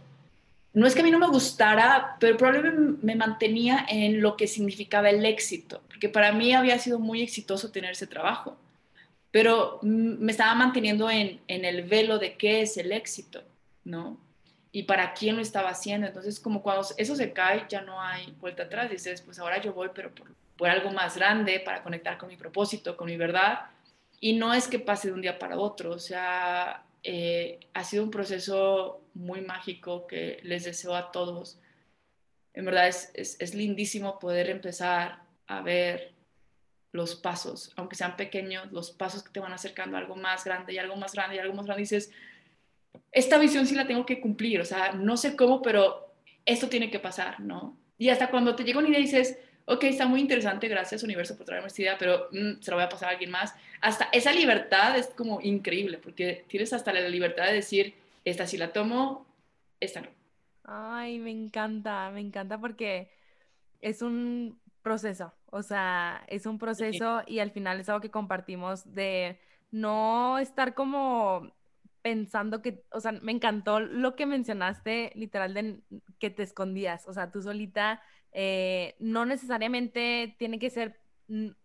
[0.73, 4.47] no es que a mí no me gustara, pero probablemente me mantenía en lo que
[4.47, 8.57] significaba el éxito, porque para mí había sido muy exitoso tener ese trabajo,
[9.29, 13.43] pero me estaba manteniendo en, el velo de qué es el éxito,
[13.83, 14.19] ¿no?
[14.71, 16.07] Y para quién lo estaba haciendo.
[16.07, 18.91] Entonces, como cuando eso se cae, ya no hay vuelta atrás.
[18.91, 22.37] Dices, pues ahora yo voy, pero por, por algo más grande, para conectar con mi
[22.37, 23.67] propósito, con mi verdad.
[24.19, 28.03] Y no es que pase de un día para otro, o sea, eh, ha sido
[28.03, 31.59] un proceso muy mágico que les deseo a todos.
[32.53, 36.13] En verdad es, es, lindísimo poder empezar a ver
[36.91, 40.73] los pasos, aunque sean pequeños, los pasos que te van acercando a algo más grande
[40.73, 41.81] y algo más grande y algo más grande.
[41.81, 42.11] dices,
[43.11, 46.13] esta visión sí la tengo que cumplir, o sea, no sé cómo, pero
[46.45, 47.77] esto tiene que pasar, ¿no?
[47.97, 51.37] Y hasta cuando te llega una idea y dices, ok, está muy interesante, gracias universo
[51.37, 53.55] por traerme esta idea, pero mm, se lo voy a pasar a alguien más.
[53.81, 57.95] Hasta esa libertad es como increíble, porque tienes hasta la libertad de decir,
[58.25, 59.25] esta sí la tomo,
[59.79, 60.09] esta no.
[60.63, 63.11] Ay, me encanta, me encanta porque
[63.81, 68.93] es un proceso, o sea, es un proceso y al final es algo que compartimos
[68.93, 69.39] de
[69.71, 71.53] no estar como
[72.01, 75.81] pensando que, o sea, me encantó lo que mencionaste, literal, de
[76.19, 78.01] que te escondías, o sea, tú solita
[78.33, 80.99] eh, no necesariamente tiene que ser,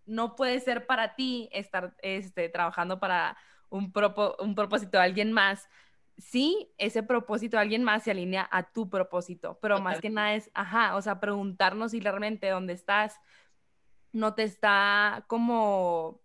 [0.07, 3.37] no puede ser para ti estar este, trabajando para
[3.71, 3.93] un,
[4.39, 5.69] un propósito de alguien más.
[6.19, 10.35] Sí, ese propósito de alguien más se alinea a tu propósito, pero más que nada
[10.35, 13.21] es, ajá, o sea, preguntarnos si realmente donde estás
[14.13, 16.21] no te está como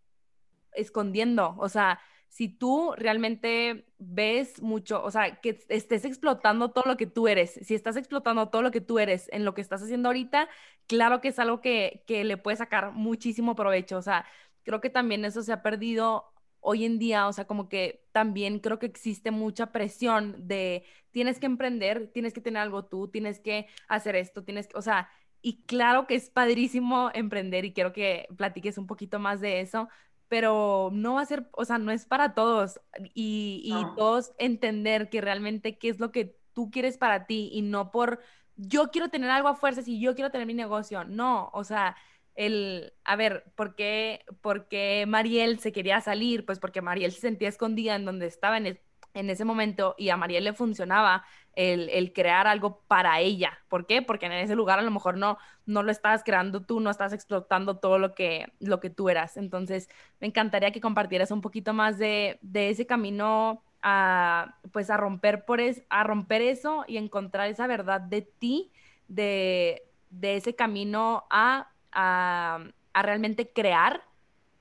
[0.73, 6.97] escondiendo, o sea, si tú realmente ves mucho, o sea, que estés explotando todo lo
[6.97, 9.83] que tú eres, si estás explotando todo lo que tú eres en lo que estás
[9.83, 10.49] haciendo ahorita,
[10.87, 14.25] claro que es algo que, que le puede sacar muchísimo provecho, o sea,
[14.63, 16.32] creo que también eso se ha perdido
[16.63, 21.39] hoy en día, o sea, como que también creo que existe mucha presión de tienes
[21.39, 25.09] que emprender, tienes que tener algo tú, tienes que hacer esto, tienes que, o sea,
[25.41, 29.89] y claro que es padrísimo emprender y quiero que platiques un poquito más de eso,
[30.29, 32.79] pero no va a ser, o sea, no es para todos
[33.13, 37.91] y, todos entender que realmente qué es lo que tú quieres para ti y no
[37.91, 38.19] por
[38.55, 41.95] yo quiero tener algo a fuerzas y yo quiero tener mi negocio, no, o sea,
[42.35, 46.45] el, a ver, ¿por qué, ¿por qué Mariel se quería salir?
[46.45, 48.79] Pues porque Mariel se sentía escondida en donde estaba en,
[49.13, 51.23] en ese momento y a Mariel le funcionaba
[51.55, 53.59] el, crear algo para ella.
[53.69, 54.01] ¿Por qué?
[54.01, 57.13] Porque en ese lugar a lo mejor no, no lo estabas creando tú, no estás
[57.13, 59.37] explotando todo lo que, lo que tú eras.
[59.37, 65.45] Entonces, me encantaría que compartieras un poquito más de, ese camino a, pues, a romper,
[65.45, 68.71] por a romper eso y encontrar esa verdad de ti,
[69.07, 69.83] de,
[70.21, 72.63] ese camino a, a,
[72.93, 74.03] a realmente crear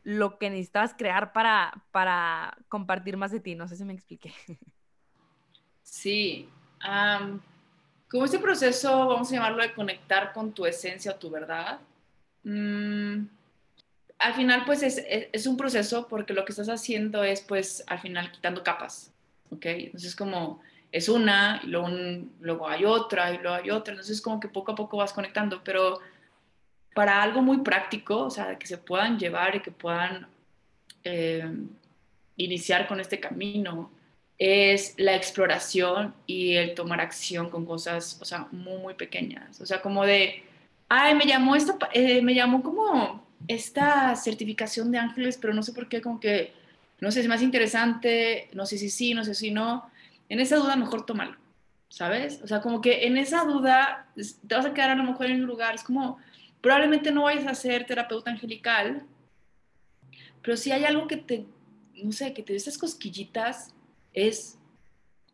[0.05, 3.55] lo que necesitabas crear para, para compartir más de ti.
[3.55, 4.33] No sé si me expliqué.
[5.85, 6.49] Sí,
[8.11, 11.81] como este proceso, vamos a llamarlo de conectar con tu esencia o tu verdad,
[12.45, 13.25] mm,
[14.19, 18.01] al final pues es, es, un proceso porque lo que estás haciendo es pues al
[18.01, 19.13] final quitando capas,
[19.51, 19.67] ¿ok?
[19.67, 20.61] Entonces como
[20.93, 21.89] es una, y luego,
[22.41, 25.63] luego hay otra, y luego hay otra, entonces como que poco a poco vas conectando,
[25.65, 26.01] pero
[26.95, 30.27] para algo muy práctico, o sea, que se puedan llevar y que puedan
[31.05, 31.51] eh,
[32.37, 33.91] iniciar con este camino,
[34.39, 39.61] es la exploración y el tomar acción con cosas, o sea, muy, muy pequeñas.
[39.61, 40.43] O sea, como de,
[40.89, 45.73] ay, me llamó esto, eh, me llamó como esta certificación de ángeles, pero no sé
[45.73, 46.53] por qué, como que,
[47.01, 49.89] no sé, es más interesante, no sé si sí, no sé si no.
[50.29, 51.37] En esa duda, mejor tómalo,
[51.89, 52.41] ¿sabes?
[52.43, 55.41] O sea, como que en esa duda te vas a quedar a lo mejor en
[55.41, 56.19] un lugar, es como,
[56.63, 59.05] probablemente no vayas a ser terapeuta angelical,
[60.41, 61.45] pero si hay algo que te,
[61.95, 63.75] no sé, que te dé esas cosquillitas,
[64.15, 64.59] es,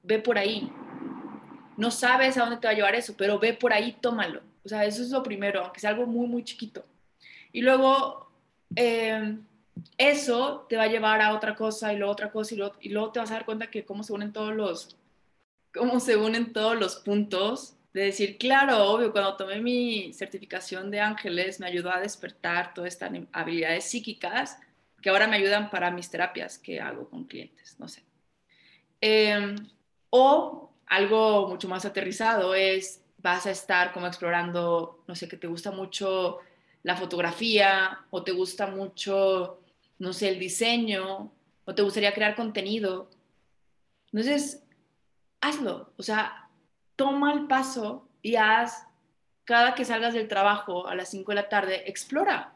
[0.02, 0.72] ve por ahí.
[1.76, 4.42] No sabes a dónde te va a llevar eso, pero ve por ahí, tómalo.
[4.64, 6.84] O sea, eso es lo primero, aunque sea algo muy, muy chiquito.
[7.52, 8.30] Y luego,
[8.74, 9.44] em,
[9.96, 12.88] eso te va a llevar a otra cosa y luego otra cosa y luego, y
[12.88, 14.96] luego te vas a dar cuenta que cómo se unen todos los,
[15.72, 21.00] cómo se unen todos los puntos de decir, claro, obvio, cuando tomé mi certificación de
[21.00, 24.58] ángeles me ayudó a despertar todas estas habilidades psíquicas
[25.00, 28.04] que ahora me ayudan para mis terapias que hago con clientes, no sé.
[29.00, 29.56] Em,
[30.10, 35.46] o algo mucho más aterrizado es, vas a estar como explorando, no sé, que te
[35.46, 36.38] gusta mucho
[36.82, 39.60] la fotografía o te gusta mucho,
[39.98, 41.32] no sé, el diseño
[41.64, 43.10] o te gustaría crear contenido.
[44.12, 44.62] Entonces,
[45.40, 46.47] hazlo, o sea,
[46.98, 48.84] toma el paso y haz,
[49.44, 52.52] cada que salgas del trabajo a las 5 de la tarde, explora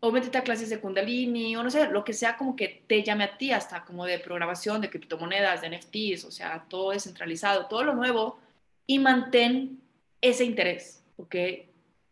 [0.00, 3.02] o métete a clases de Kundalini, o no sé, lo que sea como que te
[3.02, 7.66] llame a ti, hasta como de programación, de criptomonedas, de NFTs, o sea, todo descentralizado,
[7.66, 8.38] todo lo nuevo,
[8.86, 9.80] y mantén
[10.20, 11.34] ese interés, ¿ok?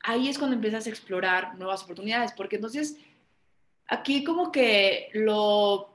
[0.02, 2.96] Ahí es cuando empiezas a explorar nuevas oportunidades, porque entonces
[3.86, 5.90] aquí como que lo,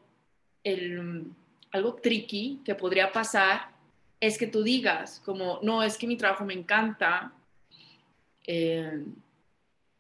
[0.64, 1.26] el,
[1.72, 3.71] algo tricky que podría pasar
[4.22, 7.34] es que tú digas como, no, es que mi trabajo me encanta
[8.46, 9.04] eh,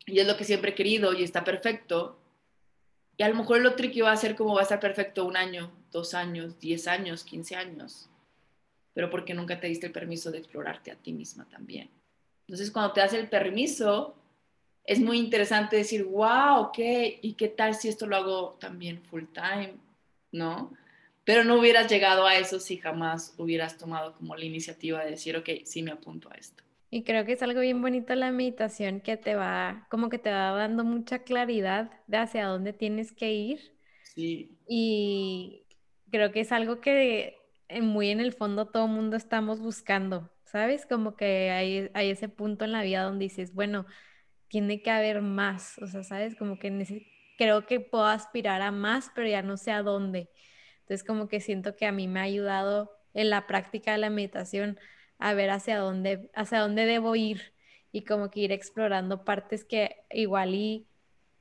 [0.05, 2.19] y es lo que siempre he querido y está perfecto.
[3.17, 5.36] Y a lo mejor lo tricky va a ser como va a estar perfecto un
[5.36, 8.09] año, dos años, diez años, quince años,
[8.93, 11.89] pero porque nunca te diste el permiso de explorarte a ti misma también.
[12.47, 14.15] Entonces, cuando te das el permiso,
[14.84, 16.78] es muy interesante decir, wow, ok,
[17.22, 19.76] ¿y qué tal si esto lo hago también full time?
[20.32, 20.72] ¿No?
[21.32, 25.38] Pero no hubieras llegado a eso si jamás hubieras tomado como la iniciativa de decir,
[25.38, 26.61] ok, sí me apunto a esto.
[26.89, 30.29] Y creo que es algo bien bonito la meditación que te va, como que te
[30.29, 33.73] va dando mucha claridad de hacia dónde tienes que ir.
[34.13, 34.57] Sí.
[34.67, 35.63] Y
[36.11, 37.38] creo que es algo que
[37.82, 40.86] muy en el fondo todo mundo estamos buscando, ¿sabes?
[40.86, 43.86] Como que hay, hay ese punto en la vida donde dices, bueno,
[44.49, 46.36] tiene que haber más, o sea, ¿sabes?
[46.36, 47.05] Como que
[47.38, 50.27] creo que puedo aspirar a más, pero ya no sé a dónde.
[50.92, 54.10] Entonces, como que siento que a mí me ha ayudado en la práctica de la
[54.10, 54.78] meditación
[55.20, 57.54] a ver hacia dónde, hacia dónde debo ir
[57.94, 60.89] y como que ir explorando partes que igual y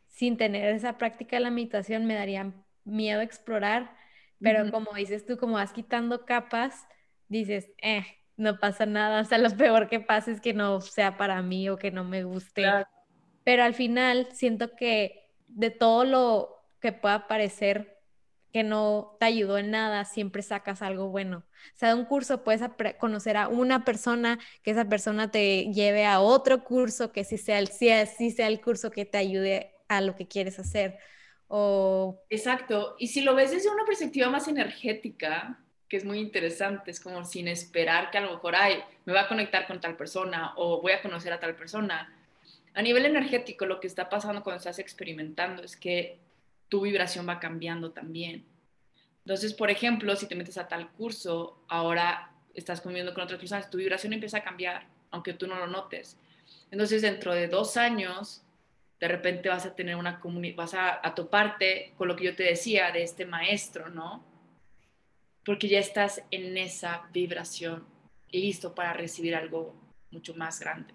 [0.07, 3.97] sin tener esa práctica de la meditación me darían miedo explorar,
[4.41, 6.87] pero como dices tú, como vas quitando capas,
[7.27, 8.05] dices, eh,
[8.37, 11.69] no pasa nada, o sea, lo peor que pasa es que no sea para mí
[11.69, 12.63] o que no me guste.
[13.43, 18.00] Pero al final siento que de todo lo que pueda parecer
[18.53, 21.45] que no te ayudó en nada, siempre sacas algo bueno.
[21.75, 22.63] O sea, de un curso puedes
[22.99, 27.59] conocer a una persona, que esa persona te lleve a otro curso, que sí sea
[27.59, 30.99] el, sí sea el curso que te ayude a lo que quieres hacer.
[31.49, 32.23] O...
[32.29, 32.97] Exacto.
[32.99, 37.25] Y si lo ves desde una perspectiva más energética, que es muy interesante, es como
[37.25, 40.81] sin esperar que a lo mejor, ay, me va a conectar con tal persona o
[40.81, 42.17] voy a conocer a tal persona.
[42.75, 46.21] A nivel energético, lo que está pasando cuando estás experimentando es que
[46.71, 48.47] tu vibración va cambiando también.
[49.25, 53.69] Entonces, por ejemplo, si te metes a tal curso, ahora estás conviviendo con otras personas,
[53.69, 56.17] tu vibración empieza a cambiar, aunque tú no lo notes.
[56.71, 58.43] Entonces, dentro de dos años,
[58.99, 62.37] de repente vas a tener una comunidad, vas a, a, toparte con lo que yo
[62.37, 64.25] te decía de este maestro, ¿no?
[65.45, 67.85] Porque ya estás en esa vibración,
[68.31, 69.75] listo para recibir algo
[70.11, 70.95] mucho más grande.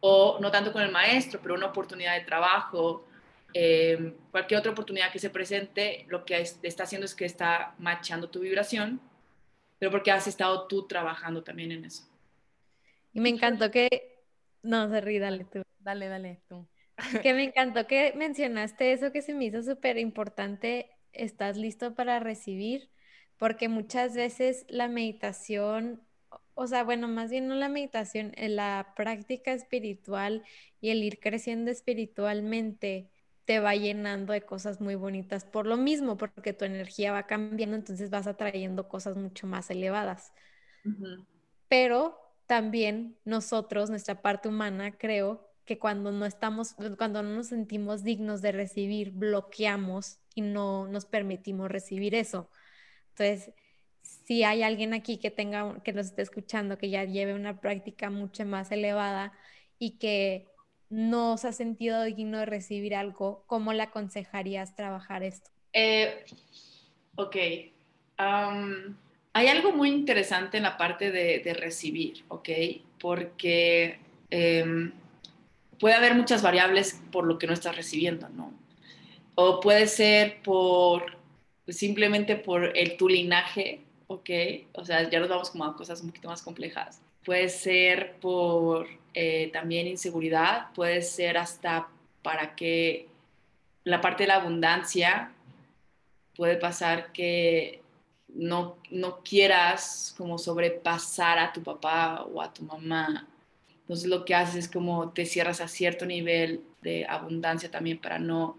[0.00, 3.06] O no tanto con el maestro, pero una oportunidad de trabajo,
[3.54, 8.30] eh, cualquier otra oportunidad que se presente, lo que está haciendo es que está machando
[8.30, 9.00] tu vibración,
[9.78, 12.08] pero porque has estado tú trabajando también en eso.
[13.12, 14.20] Y me encantó que...
[14.62, 15.62] No, Serri, dale tú.
[15.80, 16.66] Dale, dale tú.
[17.22, 20.90] Que me encantó que mencionaste eso que se me hizo súper importante.
[21.12, 22.90] ¿Estás listo para recibir?
[23.38, 26.00] Porque muchas veces la meditación,
[26.54, 30.44] o sea, bueno, más bien no la meditación, la práctica espiritual
[30.80, 33.11] y el ir creciendo espiritualmente
[33.44, 37.76] te va llenando de cosas muy bonitas por lo mismo, porque tu energía va cambiando,
[37.76, 40.32] entonces vas atrayendo cosas mucho más elevadas.
[41.68, 48.02] Pero también nosotros, nuestra parte humana, creo que cuando no estamos, cuando no nos sentimos
[48.02, 52.50] dignos de recibir, bloqueamos y no nos permitimos recibir eso.
[53.10, 53.52] Entonces,
[54.02, 58.10] si hay alguien aquí que tenga, que nos esté escuchando, que ya lleve una práctica
[58.10, 59.32] mucho más elevada
[59.78, 60.51] y que
[60.92, 65.50] no se ha sentido digno de recibir algo, ¿cómo le aconsejarías trabajar esto?
[65.72, 66.22] Eh,
[67.16, 67.36] ok.
[68.18, 72.48] hay algo muy interesante en la parte de, recibir, ¿ok?
[73.00, 74.92] Porque em,
[75.80, 78.52] puede haber muchas variables por lo que no estás recibiendo, ¿no?
[79.34, 81.16] O puede ser por
[81.68, 84.28] simplemente por el tu linaje, ¿ok?
[84.72, 87.00] O sea, ya nos vamos como a cosas un poquito más complejas.
[87.24, 91.88] Puede ser por eh, también inseguridad, puede ser hasta
[92.22, 93.08] para que
[93.84, 95.32] la parte de la abundancia
[96.36, 97.82] puede pasar que
[98.28, 103.28] no, no quieras como sobrepasar a tu papá o a tu mamá.
[103.80, 108.18] Entonces lo que haces es como te cierras a cierto nivel de abundancia también para
[108.18, 108.56] no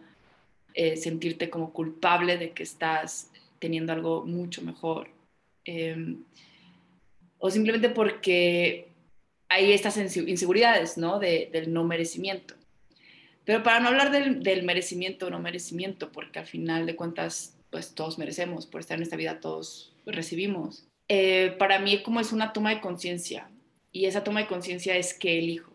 [0.74, 5.10] eh, sentirte como culpable de que estás teniendo algo mucho mejor.
[5.66, 6.24] Em,
[7.39, 8.93] o simplemente porque
[9.54, 11.20] hay estas inseguridades, ¿no?
[11.20, 12.56] del no merecimiento.
[13.45, 17.93] Pero para no hablar del, merecimiento o no merecimiento, porque al final de cuentas, pues
[17.93, 20.88] todos merecemos, por estar en esta vida todos recibimos.
[21.08, 23.49] Eh, para mí como es una toma de conciencia,
[23.91, 25.72] y esa toma de conciencia es que elijo.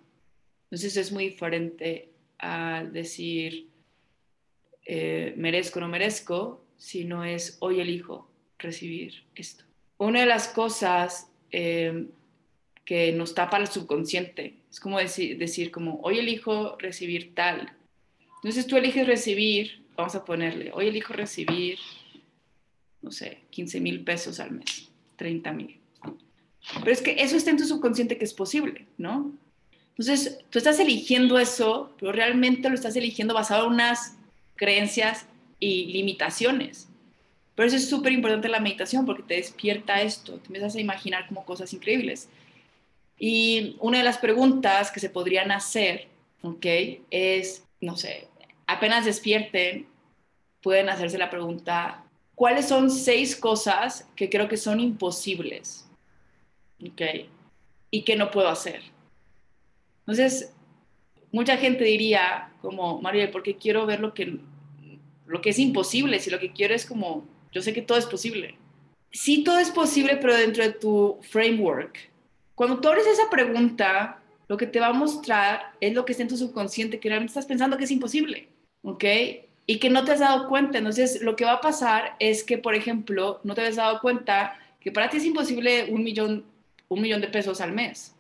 [0.65, 2.09] Entonces es muy diferente
[2.39, 3.69] a decir
[4.85, 9.65] eh, merezco o no merezco, sino es hoy elijo recibir esto.
[9.99, 12.09] Una de las cosas eh,
[12.89, 14.55] que nos tapa el subconsciente.
[14.71, 17.71] Es como decir, decir como, hoy elijo recibir tal.
[18.37, 21.79] Entonces tú eliges recibir, vamos a ponerle, hoy elijo recibir,
[23.03, 25.79] no sé, 15 mil pesos al mes, 30 mil.
[26.81, 29.35] Pero es que eso está en tu subconsciente que es posible, ¿no?
[29.91, 34.17] Entonces, tú estás eligiendo eso, pero realmente lo estás eligiendo basado en unas
[34.57, 35.27] creencias
[35.61, 36.89] y limitaciones.
[37.55, 41.27] Por eso es súper importante la meditación, porque te despierta esto, te empiezas a imaginar
[41.29, 42.31] como cosas increíbles.
[43.19, 46.07] Y una de las preguntas que se podrían hacer,
[46.43, 46.67] ¿ok?
[47.11, 48.29] Es, no sé,
[48.67, 49.87] apenas despierten,
[50.63, 52.05] pueden hacerse la pregunta,
[52.35, 55.89] ¿cuáles son seis cosas que creo que son imposibles?
[56.81, 57.03] ¿Ok?
[57.91, 58.83] Y que no puedo hacer.
[60.01, 60.53] Entonces,
[61.33, 64.39] mucha gente diría, como, María, ¿por qué quiero ver lo que,
[65.27, 66.21] lo que es imposible?
[66.21, 68.57] Si lo que quiero es como, yo sé que todo es posible.
[69.11, 71.99] Sí, todo es posible, pero dentro de tu framework,
[72.59, 76.25] cuando tú abres esa pregunta, lo que te va a mostrar es lo que está
[76.25, 78.49] en tu subconsciente, que realmente estás pensando que es imposible,
[78.83, 79.05] ¿ok?
[79.65, 80.79] Y que no te has dado cuenta.
[80.79, 84.59] Entonces, lo que va a pasar es que, por ejemplo, no te has dado cuenta
[84.81, 86.47] que para ti es imposible un millón,
[86.89, 88.17] un millón de pesos al mes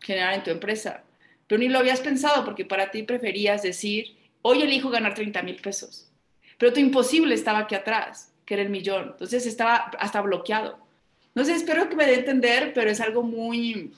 [0.00, 1.04] generar en tu empresa.
[1.46, 5.56] Pero ni lo habías pensado porque para ti preferías decir, hoy elijo ganar 30 mil
[5.56, 6.10] pesos.
[6.56, 9.08] Pero tu imposible estaba aquí atrás, que era el millón.
[9.10, 10.78] Entonces estaba hasta bloqueado.
[11.34, 13.92] No sé, espero que me dé a entender, pero es algo muy,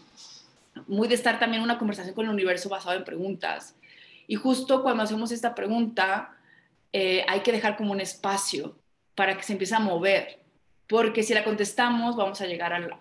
[0.87, 3.75] muy de estar también una conversación con el universo basado en preguntas.
[4.29, 6.37] Y justo cuando hacemos esta pregunta,
[6.93, 8.77] eh, hay que dejar como un espacio
[9.17, 10.39] para que se empiece a mover,
[10.89, 12.97] porque si la contestamos, vamos a llegar al,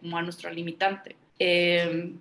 [0.00, 1.16] como a nuestro limitante.
[1.38, 2.12] Eh,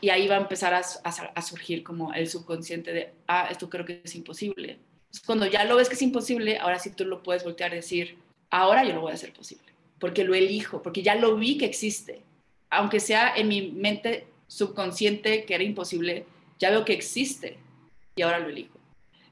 [0.00, 4.00] y ahí va a empezar a, surgir como el subconsciente de, ah, esto creo que
[4.02, 4.80] es imposible.
[5.26, 8.18] cuando ya lo ves que es imposible, ahora sí tú lo puedes voltear y decir,
[8.50, 9.71] ahora yo lo voy a hacer posible
[10.02, 12.24] porque lo elijo, porque ya lo vi que existe.
[12.70, 16.26] Aunque sea en mi mente subconsciente que era imposible,
[16.58, 17.56] ya veo que existe
[18.16, 18.80] y ahora lo elijo.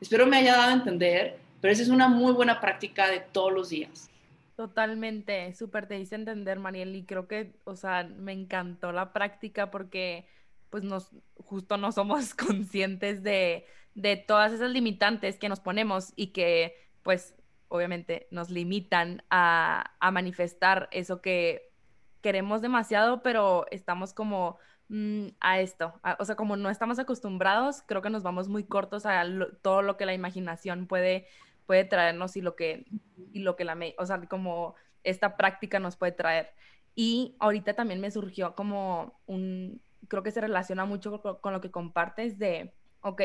[0.01, 3.53] Espero me haya dado a entender, pero esa es una muy buena práctica de todos
[3.53, 4.09] los días.
[4.55, 9.73] Totalmente, súper te hice entender, Mariel, y creo que, o sea, me encantó la práctica
[9.73, 10.25] porque,
[10.71, 13.67] pues, nos, justo no somos conscientes de,
[13.97, 17.35] de todas esas limitantes que nos ponemos y que, pues,
[17.71, 21.73] obviamente nos limitan a, manifestar eso que
[22.21, 24.59] queremos demasiado, pero estamos como
[24.89, 29.07] mm, a esto, o sea, como no estamos acostumbrados, creo que nos vamos muy cortos
[29.07, 29.25] a
[29.63, 31.27] todo lo que la imaginación puede,
[31.65, 32.87] puede traernos y lo que,
[33.33, 36.53] y lo que la, o sea, como esta práctica nos puede traer.
[36.97, 41.61] Y ahorita también me surgió como un, creo que se relaciona mucho con, con lo
[41.61, 43.23] que compartes de, ok,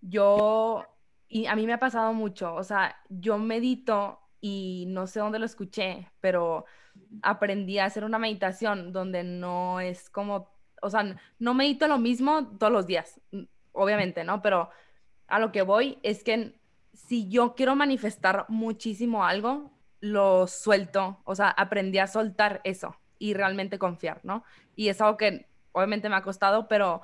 [0.00, 0.86] yo
[1.32, 5.38] y a mí me ha pasado mucho, o sea, yo medito y no sé dónde
[5.38, 6.66] lo escuché, pero
[7.22, 10.50] aprendí a hacer una meditación donde no es como,
[10.82, 13.18] o sea, no medito lo mismo todos los días,
[13.72, 14.42] obviamente, ¿no?
[14.42, 14.68] Pero
[15.26, 16.60] a lo que voy es que
[16.92, 19.70] si yo quiero manifestar muchísimo algo,
[20.00, 24.44] lo suelto, o sea, aprendí a soltar eso y realmente confiar, ¿no?
[24.76, 27.00] Y es algo que obviamente me ha costado, pero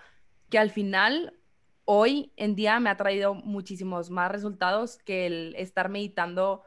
[0.51, 1.38] que al final
[1.91, 6.63] hoy en día me ha traído muchísimos más resultados que el estar meditando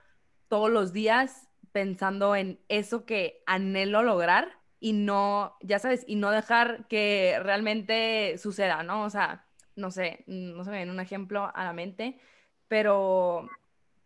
[0.47, 4.47] todos los días pensando en eso que anhelo lograr
[4.79, 9.03] y no, ya sabes, y no dejar que realmente suceda, ¿no?
[9.03, 9.45] O sea,
[9.75, 12.19] no sé, no se me viene un ejemplo a la mente,
[12.67, 13.47] pero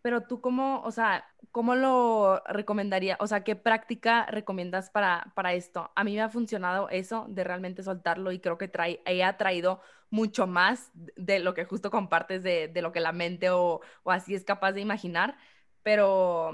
[0.06, 3.16] pero tú cómo, o sea, ¿cómo lo recomendaría?
[3.18, 5.90] O sea, ¿qué práctica recomiendas para, para esto?
[5.96, 9.80] A mí me ha funcionado eso de realmente soltarlo y creo que trae, ha traído
[10.08, 14.10] mucho más de lo que justo compartes de, de lo que la mente o, o,
[14.12, 15.38] así es capaz de imaginar,
[15.82, 16.52] pero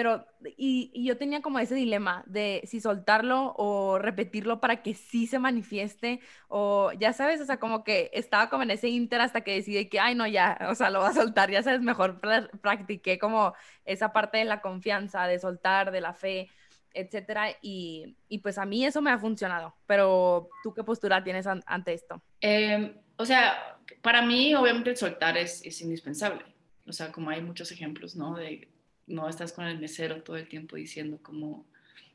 [0.00, 0.26] pero,
[0.56, 5.38] y, yo tenía como ese dilema de si soltarlo o repetirlo para que sí se
[5.38, 9.56] manifieste, o ya sabes, o sea, como que estaba como en ese inter hasta que
[9.56, 12.18] decidí que, ay, no, ya, o sea, lo va a soltar, ya sabes, mejor
[12.62, 13.52] practiqué como
[13.84, 16.48] esa parte de la confianza, de soltar, de la fe,
[16.94, 21.46] etcétera, y, y pues a mí eso me ha funcionado, pero ¿tú qué postura tienes
[21.46, 22.22] ante esto?
[22.40, 26.42] Em, o sea, para mí, obviamente, soltar es, es indispensable.
[26.86, 28.34] O sea, como hay muchos ejemplos, ¿no?
[28.34, 28.66] De,
[29.10, 31.66] no estás con el mesero todo el tiempo diciendo como,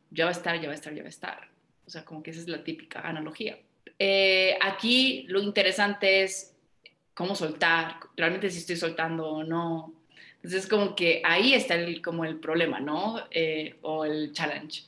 [0.10, 1.50] ya va a estar, ya va a estar, ya va a estar.
[1.86, 3.60] O sea, como que esa es la típica analogía.
[4.00, 6.56] Eh, aquí lo interesante es
[7.14, 9.94] cómo soltar, realmente si estoy soltando o no.
[10.38, 13.22] Entonces, como que ahí está el, como el problema, ¿no?
[13.32, 14.84] Eh, o el challenge.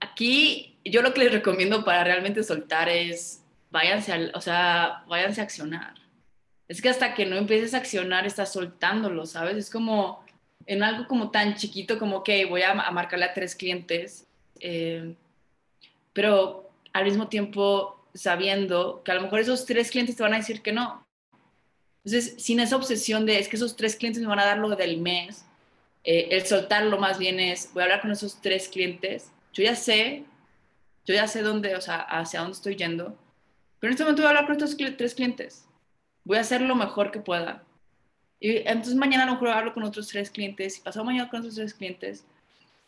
[0.00, 5.44] aquí yo lo que les recomiendo para realmente soltar es váyanse, o sea, váyanse a
[5.44, 6.07] accionar
[6.68, 9.56] es que hasta que no empieces a accionar estás soltándolo, ¿sabes?
[9.56, 10.22] Es como
[10.66, 14.26] en algo como tan chiquito como que voy a, marcarle a tres clientes,
[14.60, 15.14] eh,
[16.12, 20.38] pero al mismo tiempo sabiendo que a lo mejor esos tres clientes te van a
[20.38, 21.06] decir que no.
[22.04, 24.76] Entonces, sin esa obsesión de es que esos tres clientes me van a dar lo
[24.76, 25.46] del mes,
[26.04, 29.74] eh, el soltarlo más bien es, voy a hablar con esos tres clientes, yo ya
[29.74, 30.24] sé,
[31.06, 33.16] yo ya sé dónde, o sea, hacia dónde estoy yendo,
[33.80, 35.67] pero en este momento voy a hablar con estos tres clientes,
[36.28, 37.64] voy a hacer lo mejor que pueda.
[38.38, 41.40] Y entonces mañana a lo mejor hablo con otros tres clientes y pasado mañana con
[41.40, 42.26] otros tres clientes.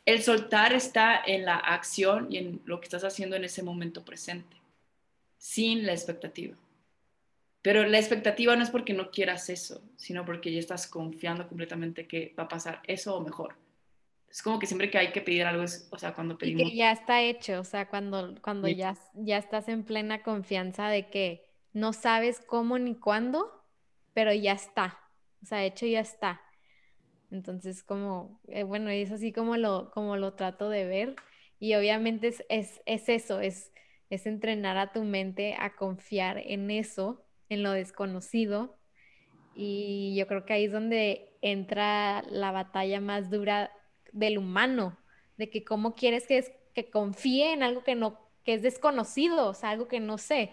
[0.04, 4.04] El soltar está en la acción y en lo que estás haciendo en ese momento
[4.04, 4.56] presente,
[5.38, 6.54] sin la expectativa.
[7.62, 12.06] Pero la expectativa no es porque no quieras eso, sino porque ya estás confiando completamente
[12.06, 13.54] que va a pasar eso o mejor.
[14.30, 16.62] Es como que siempre que hay que pedir algo, es, o sea, cuando pedimos...
[16.62, 20.88] Y que ya está hecho, o sea, cuando, cuando ya, ya estás en plena confianza
[20.88, 23.50] de que no sabes cómo ni cuándo,
[24.12, 24.98] pero ya está,
[25.42, 26.40] o sea, hecho ya está.
[27.30, 31.16] Entonces, como, eh, bueno, es así como lo, como lo trato de ver.
[31.58, 33.72] Y obviamente es, es, es eso, es,
[34.08, 38.78] es entrenar a tu mente a confiar en eso en lo desconocido.
[39.54, 43.70] Y yo creo que ahí es donde entra la batalla más dura
[44.12, 44.98] del humano,
[45.36, 46.44] de que cómo quieres que,
[46.74, 50.52] que confíe en algo que no, que es desconocido, o sea, algo que no sé.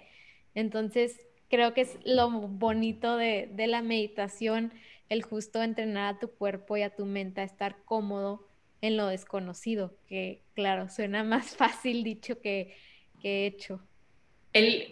[0.58, 4.74] Entonces, creo que es lo bonito de, de la meditación,
[5.08, 8.45] el justo entrenar a tu cuerpo y a tu mente a estar cómodo
[8.82, 12.76] en lo desconocido, que claro, suena más fácil dicho que,
[13.22, 13.82] que hecho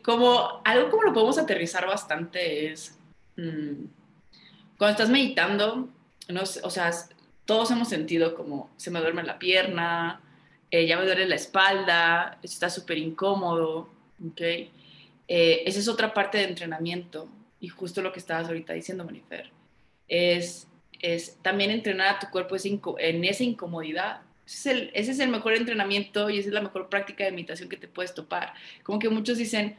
[0.03, 2.97] como algo como lo podemos aterrizar bastante es
[3.38, 3.86] mm,
[4.78, 5.89] cuando estás meditando,
[6.28, 6.91] no, o sea,
[7.45, 10.22] todos hemos sentido como se me duerme la pierna,
[10.70, 13.89] eh, ya me duele la espalda, está súper incómodo,
[14.28, 14.41] ¿ok?
[15.28, 17.28] Eh, esa es otra parte de entrenamiento
[17.59, 19.51] y justo lo que estabas ahorita diciendo, Manifer,
[20.07, 20.67] es,
[21.41, 22.55] también entrenar a tu cuerpo
[22.99, 27.32] en esa incomodidad ese es, el, mejor entrenamiento y esa es la mejor práctica de
[27.32, 28.53] meditación que te puedes topar.
[28.84, 29.78] Como que muchos dicen,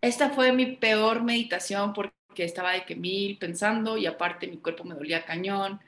[0.00, 4.84] esta fue mi peor meditación porque estaba de que mil pensando y aparte mi cuerpo
[4.84, 5.80] me dolía cañón.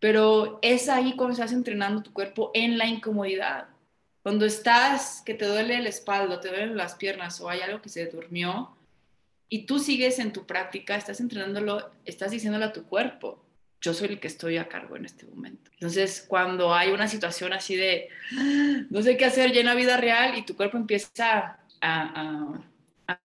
[0.00, 3.68] Pero es ahí cuando estás entrenando tu cuerpo en la incomodidad.
[4.28, 7.88] Cuando estás, que te duele la espalda, te duelen las piernas o hay algo que
[7.88, 8.76] se durmió
[9.48, 13.42] y tú sigues en tu práctica, estás entrenándolo, estás diciéndole a tu cuerpo,
[13.80, 15.70] yo soy el que estoy a cargo en este momento.
[15.72, 18.10] Entonces, cuando hay una situación así de,
[18.90, 22.60] no sé qué hacer ya en la vida real y tu cuerpo empieza a,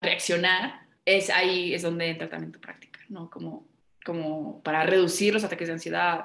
[0.00, 3.30] reaccionar, es ahí es donde entra también tu práctica, ¿no?
[3.30, 3.68] Como,
[4.04, 6.24] como para reducir los ataques de ansiedad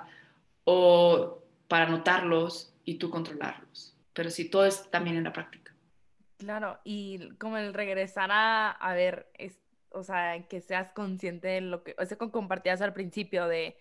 [0.64, 3.93] o para notarlos y tú controlarlos.
[4.14, 5.74] Pero sí, todo es también en la práctica.
[6.38, 9.60] Claro, y como el regresar a, a ver, es,
[9.90, 13.78] o sea, que seas consciente de lo que, o sea, como compartías al principio de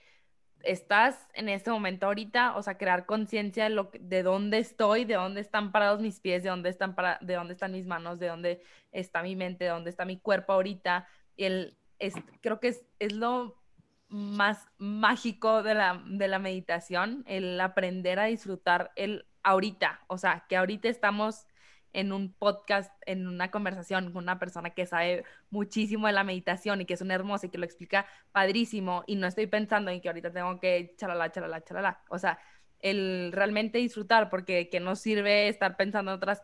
[0.63, 5.41] estás en este momento ahorita, o sea, crear conciencia de, de dónde estoy, de dónde
[5.41, 8.63] están parados mis pies, de dónde están, para, de dónde están mis manos, de dónde
[8.93, 11.09] está mi mente, de dónde está mi cuerpo ahorita.
[11.37, 13.61] Y el, es, creo que es, es lo
[14.09, 20.45] más mágico de la, de la meditación, el aprender a disfrutar el ahorita, o sea,
[20.49, 21.47] que ahorita estamos
[21.93, 26.81] en un podcast, en una conversación con una persona que sabe muchísimo de la meditación
[26.81, 30.01] y que es una hermosa y que lo explica padrísimo y no estoy pensando en
[30.01, 32.03] que ahorita tengo que chalala, chalala, chalala.
[32.09, 32.39] O sea,
[32.81, 36.43] el realmente disfrutar, porque que no sirve estar pensando en otras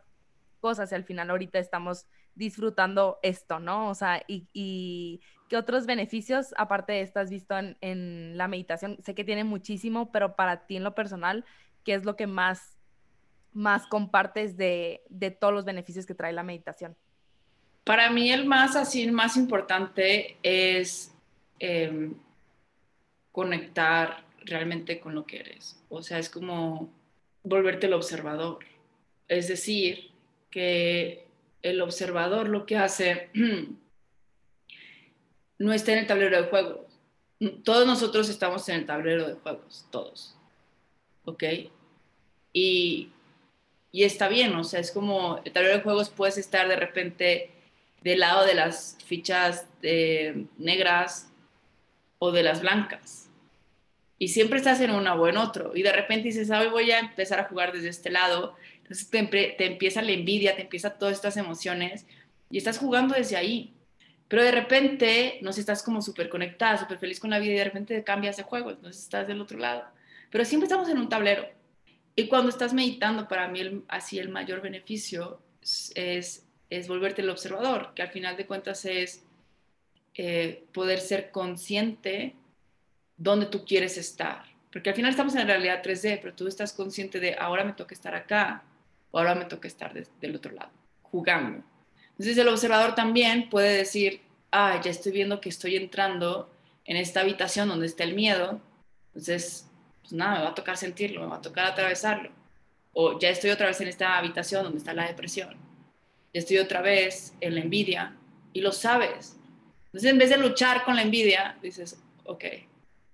[0.60, 3.88] cosas y al final ahorita estamos disfrutando esto, ¿no?
[3.88, 8.48] O sea, y, y ¿qué otros beneficios, aparte de esto, has visto en, en la
[8.48, 8.98] meditación?
[9.02, 11.44] Sé que tiene muchísimo, pero para ti en lo personal,
[11.84, 12.77] ¿qué es lo que más
[13.52, 15.02] más compartes de,
[15.40, 16.96] todos los beneficios que trae la meditación?
[17.84, 21.14] Para mí el más así, el más importante es
[21.58, 22.14] em,
[23.32, 25.82] conectar realmente con lo que eres.
[25.88, 26.90] O sea, es como
[27.42, 28.58] volverte el observador.
[29.26, 30.10] Es decir,
[30.50, 31.26] que
[31.62, 33.30] el observador lo que hace
[35.58, 36.80] no está en el tablero de juegos.
[37.64, 40.36] Todos nosotros estamos en el tablero de juegos, todos.
[41.24, 41.44] ¿Ok?
[42.52, 43.12] Y
[43.90, 47.50] y está bien, o sea, es como el tablero de juegos puedes estar de repente
[48.02, 49.66] del lado de las fichas
[50.58, 51.30] negras
[52.18, 53.28] o de las blancas.
[54.18, 55.72] Y siempre estás en una o en otro.
[55.74, 58.56] Y de repente dices, hoy voy a empezar a jugar desde este lado.
[58.78, 62.04] Entonces te, te empieza la envidia, te empieza todas estas emociones
[62.50, 63.72] y estás jugando desde ahí.
[64.26, 67.58] Pero de repente, no sé, estás como súper conectada, súper feliz con la vida y
[67.58, 69.84] de repente cambias de juego, entonces estás del otro lado.
[70.30, 71.48] Pero siempre estamos en un tablero.
[72.18, 77.92] Y cuando estás meditando, para mí así el mayor beneficio es, es volverte el observador,
[77.94, 79.22] que al final de cuentas es
[80.14, 82.34] eh, poder ser consciente
[83.16, 84.42] dónde tú quieres estar.
[84.72, 87.74] Porque al final estamos en la realidad 3D, pero tú estás consciente de ahora me
[87.74, 88.64] toca estar acá
[89.12, 91.62] o ahora me toca estar del otro lado, jugando.
[92.10, 96.50] Entonces el observador también puede decir, ah, ya estoy viendo que estoy entrando
[96.84, 98.60] en esta habitación donde está el miedo,
[99.14, 99.67] entonces,
[100.08, 102.30] pues nada, me va a tocar sentirlo, me va a tocar atravesarlo.
[102.94, 105.50] O ya estoy otra vez en esta habitación donde está la depresión,
[106.32, 108.16] ya estoy otra vez en la envidia
[108.54, 109.36] y lo sabes.
[109.86, 112.44] Entonces, en vez de luchar con la envidia, dices, ok,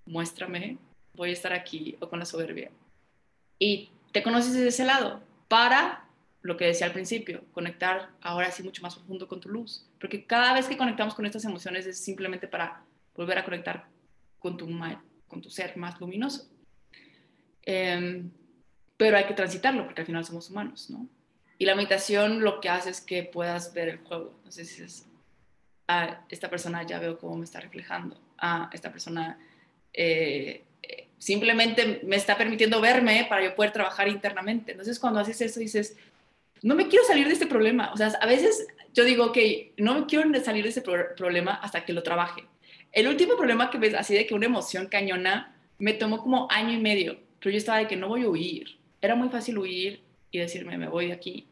[0.05, 0.77] muéstrame,
[1.15, 2.71] voy a estar aquí o con la soberbia.
[3.59, 6.05] Y te conoces desde ese lado para
[6.43, 9.85] lo que decía al principio, conectar ahora sí mucho más profundo con tu luz.
[9.99, 12.85] Porque cada vez que conectamos con estas emociones es simplemente para
[13.15, 13.87] volver a conectar
[14.39, 14.69] con tu,
[15.27, 16.54] con tu ser más luminoso.
[17.65, 18.29] Em,
[18.97, 21.07] pero hay que transitarlo porque al final somos humanos, ¿no?
[21.57, 24.33] Y la meditación lo que hace es que puedas ver el juego.
[24.37, 25.05] Entonces dices,
[25.87, 28.19] ah, esta persona ya veo cómo me está reflejando.
[28.37, 29.39] Ah, esta persona
[29.93, 34.71] eh, eh, simplemente me está permitiendo verme para yo poder trabajar internamente.
[34.71, 35.95] Entonces cuando haces eso dices,
[36.61, 37.91] no me quiero salir de este problema.
[37.93, 39.37] O sea, a veces yo digo, ok,
[39.77, 42.43] no me quiero salir de este problema hasta que lo trabaje.
[42.91, 46.71] El último problema que ves, así de que una emoción cañona, me tomó como año
[46.71, 48.77] y medio, pero yo estaba de que no voy a huir.
[49.01, 51.47] Era muy fácil huir y decirme, me voy de aquí.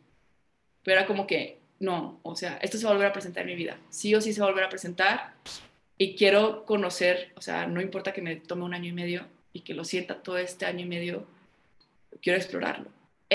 [0.84, 3.50] Pero era como que, no, o sea, esto se va a volver a presentar en
[3.50, 3.78] mi vida.
[3.90, 5.34] Sí o sí se va a volver a presentar
[5.98, 9.62] y quiero conocer, o sea, no importa que me tome un año y medio y
[9.62, 11.28] que lo sienta todo este año y medio,
[12.22, 12.90] quiero explorarlo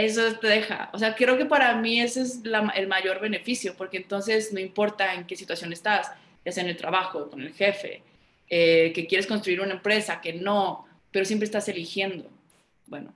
[0.04, 0.90] eso te deja.
[0.92, 2.40] O sea, creo que para mí ese es
[2.74, 6.12] el mayor beneficio, porque entonces no importa en qué situación estás,
[6.44, 8.02] ya sea en el trabajo, con el jefe,
[8.48, 12.30] eh, que quieres construir una empresa, que no, pero siempre estás eligiendo.
[12.88, 13.12] Bueno,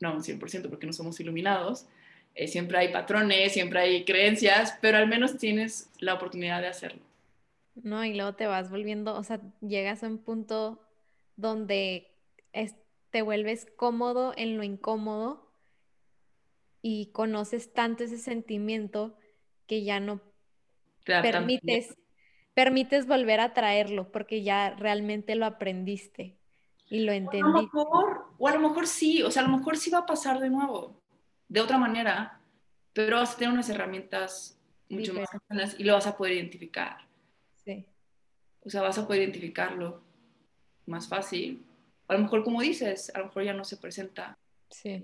[0.00, 1.86] no 100% porque no somos iluminados,
[2.34, 7.02] eh, siempre hay patrones, siempre hay creencias, pero al menos tienes la oportunidad de hacerlo.
[7.76, 10.80] No, y luego te vas volviendo, o sea, llegas a un punto
[11.36, 12.10] donde
[13.10, 15.48] te vuelves cómodo en lo incómodo
[16.82, 19.16] y conoces tanto ese sentimiento
[19.66, 20.20] que ya no
[21.04, 21.96] permites,
[22.54, 26.36] permites volver a traerlo porque ya realmente lo aprendiste
[26.88, 27.70] y lo entendiste.
[28.38, 30.50] O a, lo mejor, sí, o sea, a lo mejor sí va a pasar de
[30.50, 31.00] nuevo,
[31.48, 32.40] de otra manera,
[32.92, 34.58] pero vas a tener unas herramientas
[34.88, 35.28] mucho más
[35.78, 36.98] y lo vas a poder identificar.
[37.64, 37.86] Sí.
[38.64, 40.02] O sea, vas a poder identificarlo
[40.86, 41.64] más fácil.
[42.08, 44.38] A lo mejor, como dices, a lo mejor ya no se presenta.
[44.70, 45.02] Sí.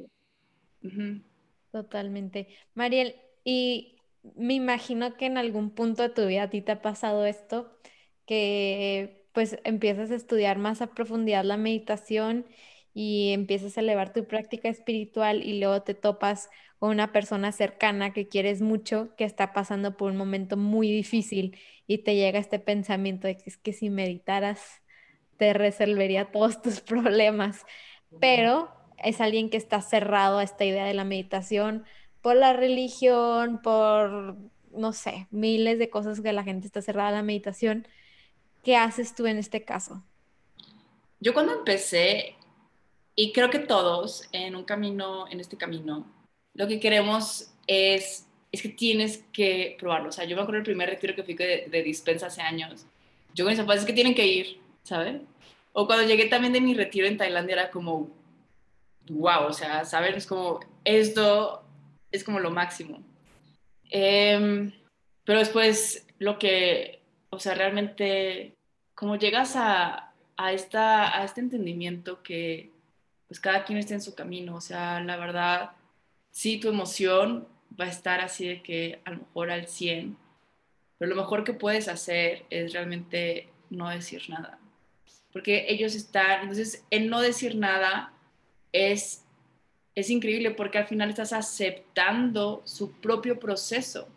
[1.71, 2.49] Totalmente.
[2.75, 3.97] Mariel, y
[4.35, 7.79] me imagino que en algún punto de tu vida a ti te ha pasado esto,
[8.27, 12.47] que pues empiezas a estudiar más a profundidad la meditación
[12.95, 18.13] y empiezas a elevar tu práctica espiritual y luego te topas con una persona cercana
[18.13, 22.59] que quieres mucho, que está pasando por un momento muy difícil y te llega este
[22.59, 24.83] pensamiento de que es que si meditaras
[25.37, 27.65] te resolvería todos tus problemas,
[28.21, 31.85] pero es alguien que está cerrado a esta idea de la meditación
[32.21, 34.37] por la religión, por,
[34.73, 37.87] no sé, miles de cosas que la gente está cerrada a la meditación.
[38.63, 40.03] ¿Qué haces tú en este caso?
[41.21, 42.37] Yo cuando empecé,
[43.15, 46.07] y creo que todos en un camino, en este camino,
[46.55, 50.09] lo que queremos es, es que tienes que probarlo.
[50.09, 52.87] O sea, yo me acuerdo el primer retiro que fui de, de dispensa hace años.
[53.35, 55.21] Yo con mis papás es que tienen que ir, ¿sabes?
[55.73, 58.11] O cuando llegué también de mi retiro en Tailandia era como,
[59.09, 61.63] wow, o sea, saber es como, esto
[62.11, 63.03] es como lo máximo.
[63.91, 64.73] Em,
[65.25, 67.00] pero después lo que,
[67.31, 68.57] o sea, realmente,
[68.95, 72.71] como llegas a, a, esta, a este entendimiento que
[73.29, 75.71] pues cada quien está en su camino, o sea, la verdad,
[76.33, 77.47] sí, tu emoción
[77.81, 80.17] va a estar así de que a lo mejor al 100,
[80.99, 84.59] pero lo mejor que puedes hacer es realmente no decir nada,
[85.33, 88.13] porque ellos están, entonces, en no decir nada,
[88.73, 89.25] es,
[89.95, 94.09] es increíble porque al final estás aceptando su propio proceso.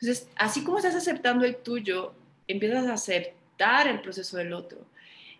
[0.00, 2.14] Entonces, así como estás aceptando el tuyo,
[2.46, 4.86] empiezas a aceptar el proceso del otro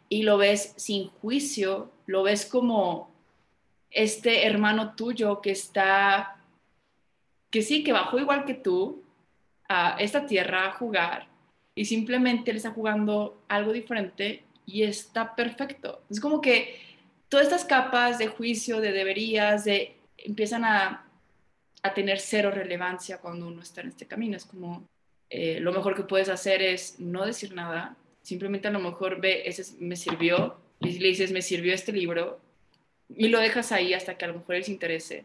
[0.08, 3.12] y lo ves sin juicio, lo ves como
[3.90, 6.38] este hermano tuyo que está,
[7.50, 9.02] que sí, que bajó igual que tú
[9.68, 11.28] a esta tierra a jugar
[11.74, 16.02] y simplemente él está jugando algo diferente y está perfecto.
[16.10, 16.78] Es como que
[17.28, 21.06] todas estas capas de juicio, de deberías, de, empiezan a,
[21.82, 24.36] a tener cero relevancia cuando uno está en este camino.
[24.36, 24.86] Es como,
[25.34, 29.42] eh, lo mejor que puedes hacer es no decir nada, simplemente a lo mejor ve,
[29.46, 32.38] ese me sirvió, y le dices, me sirvió este libro,
[33.08, 35.24] y lo dejas ahí hasta que a lo mejor él se interese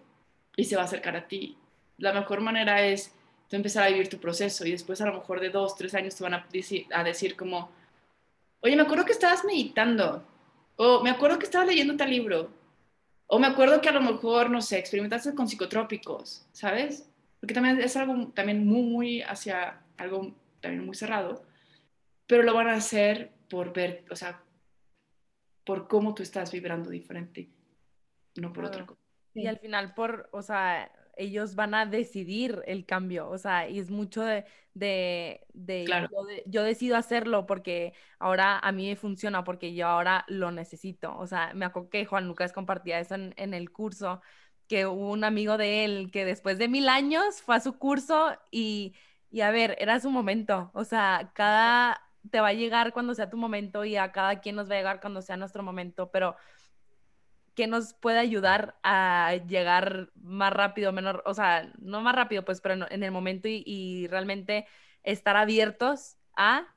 [0.55, 1.57] y se va a acercar a ti.
[1.97, 3.13] La mejor manera es
[3.49, 6.15] tú empezar a vivir tu proceso y después a lo mejor de dos, tres años
[6.15, 7.69] te van a decir, a decir como,
[8.61, 10.23] oye, me acuerdo que estabas meditando,
[10.77, 12.49] o me acuerdo que estaba leyendo tal libro.
[13.27, 17.07] O me acuerdo que a lo mejor, no sé, experimentaste con psicotrópicos, ¿sabes?
[17.39, 21.45] porque también es algo también muy, muy hacia algo también muy cerrado,
[22.25, 24.43] pero lo van a hacer por ver, o sea,
[25.65, 27.49] por cómo tú estás vibrando diferente,
[28.35, 28.99] no por otra cosa.
[29.33, 33.79] Y al final por, o sea, ellos van a decidir el cambio, o sea, y
[33.79, 35.85] es mucho de, de,
[36.45, 41.17] yo, decido hacerlo porque ahora a mí me funciona, porque yo ahora lo necesito.
[41.17, 44.21] O sea, me acuerdo que Juan Lucas compartía eso en, en el curso,
[44.67, 48.37] que hubo un amigo de él que después de mil años fue a su curso
[48.51, 48.93] y,
[49.29, 52.01] y a ver, era su momento, o sea, cada,
[52.31, 54.77] te va a llegar cuando sea tu momento y a cada quien nos va a
[54.77, 56.35] llegar cuando sea nuestro momento, pero
[57.57, 62.61] que nos puede ayudar a llegar más rápido, menor, o sea, no más rápido, pues,
[62.61, 64.67] pero en, el momento y, realmente
[65.03, 66.67] estar abiertos a,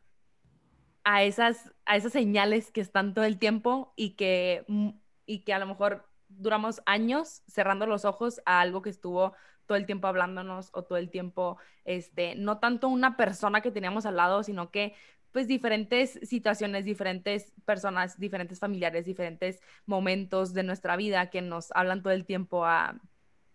[1.05, 4.91] a, esas, a esas señales que están todo el tiempo y que, mm,
[5.27, 9.35] y que a lo mejor duramos años cerrando los ojos a algo que estuvo
[9.71, 14.05] todo el tiempo hablándonos o todo el tiempo, este, no tanto una persona que teníamos
[14.05, 14.97] al lado, sino que
[15.31, 22.03] pues diferentes situaciones, diferentes personas, diferentes familiares, diferentes momentos de nuestra vida que nos hablan
[22.03, 22.67] todo el tiempo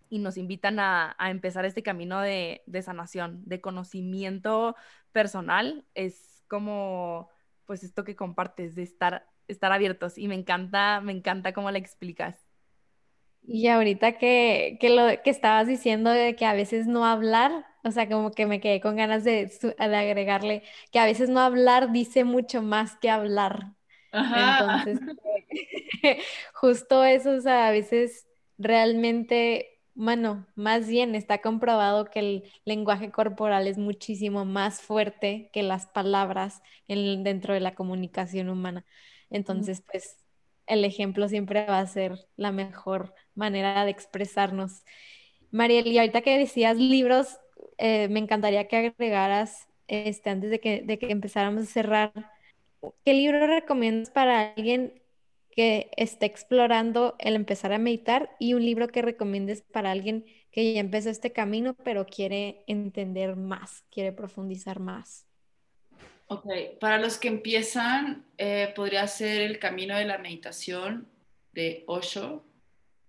[0.10, 4.78] y nos invitan a, empezar este camino de, sanación, de conocimiento
[5.12, 5.84] personal.
[5.96, 7.30] Es como,
[7.66, 11.80] pues esto que compartes, de estar, estar abiertos y me encanta, me encanta cómo le
[11.80, 12.45] explicas.
[13.48, 17.92] Y ahorita que, que, lo que estabas diciendo de que a veces no hablar, o
[17.92, 22.24] sea, como que me quedé con ganas de, agregarle que a veces no hablar dice
[22.24, 23.74] mucho más que hablar.
[24.12, 25.00] Entonces,
[26.54, 28.28] justo eso, o sea, a veces
[28.58, 35.62] realmente, bueno, más bien está comprobado que el lenguaje corporal es muchísimo más fuerte que
[35.62, 38.86] las palabras en, dentro de la comunicación humana.
[39.30, 40.18] Entonces, pues
[40.66, 44.84] el ejemplo siempre va a ser la mejor manera de expresarnos.
[45.52, 47.40] Mariel, y ahorita que decías libros,
[47.78, 52.12] eh, me encantaría que agregaras, este, antes de que, de que empezáramos a cerrar,
[53.04, 55.02] ¿qué libro recomiendas para alguien
[55.56, 60.74] que esté explorando el empezar a meditar y un libro que recomiendes para alguien que
[60.74, 65.26] ya empezó este camino pero quiere entender más, quiere profundizar más?
[66.28, 66.46] Ok,
[66.80, 71.08] para los que empiezan, eh, podría ser el camino de la meditación
[71.54, 72.44] de Osho.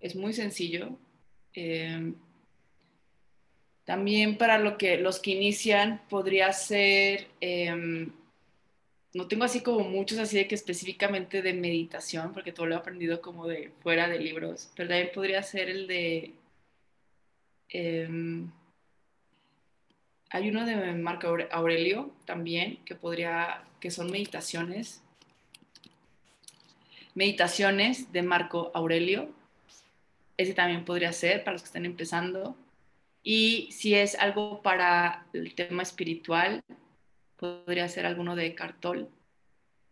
[0.00, 0.98] Es muy sencillo.
[1.54, 2.12] Eh,
[3.86, 8.10] también para lo que, los que inician podría ser, em,
[9.14, 12.78] no tengo así como muchos así de que específicamente de meditación, porque todo lo he
[12.78, 16.34] aprendido como de fuera de libros, pero también podría ser el de...
[17.68, 18.50] Em,
[20.30, 25.00] hay uno de Marco Aurelio también, que podría, que son meditaciones.
[27.14, 29.30] Meditaciones de Marco Aurelio.
[30.36, 32.56] Ese también podría ser para los que están empezando.
[33.22, 36.62] Y si es algo para el tema espiritual,
[37.36, 39.08] podría ser alguno de Cartol,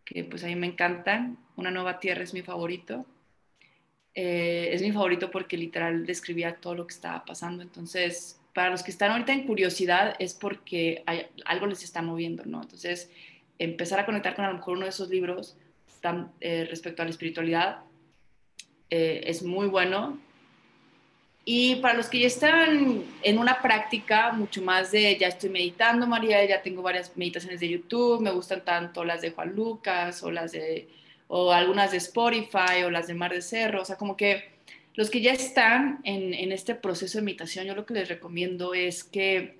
[0.05, 1.37] que pues a mí me encantan.
[1.55, 3.05] Una nueva tierra es mi favorito.
[4.13, 7.61] Eh, es mi favorito porque literal describía todo lo que estaba pasando.
[7.61, 12.45] Entonces, para los que están ahorita en curiosidad es porque hay, algo les está moviendo,
[12.45, 12.61] ¿no?
[12.61, 13.11] Entonces,
[13.59, 15.57] empezar a conectar con a lo mejor uno de esos libros
[16.39, 17.79] eh, respecto a la espiritualidad
[18.91, 20.19] eh, es muy bueno
[21.47, 26.07] y para los que ya están en una práctica mucho más de ya estoy meditando,
[26.07, 30.31] María, ya tengo varias meditaciones de YouTube, me gustan tanto las de Juan Lucas o
[30.31, 30.89] las de
[31.27, 34.55] o algunas de Spotify o las de Mar de Cerro, o sea, como que
[34.95, 38.73] los que ya están en, en este proceso de meditación, yo lo que les recomiendo
[38.73, 39.59] es que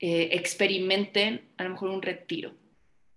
[0.00, 2.54] eh, experimenten a lo mejor un retiro,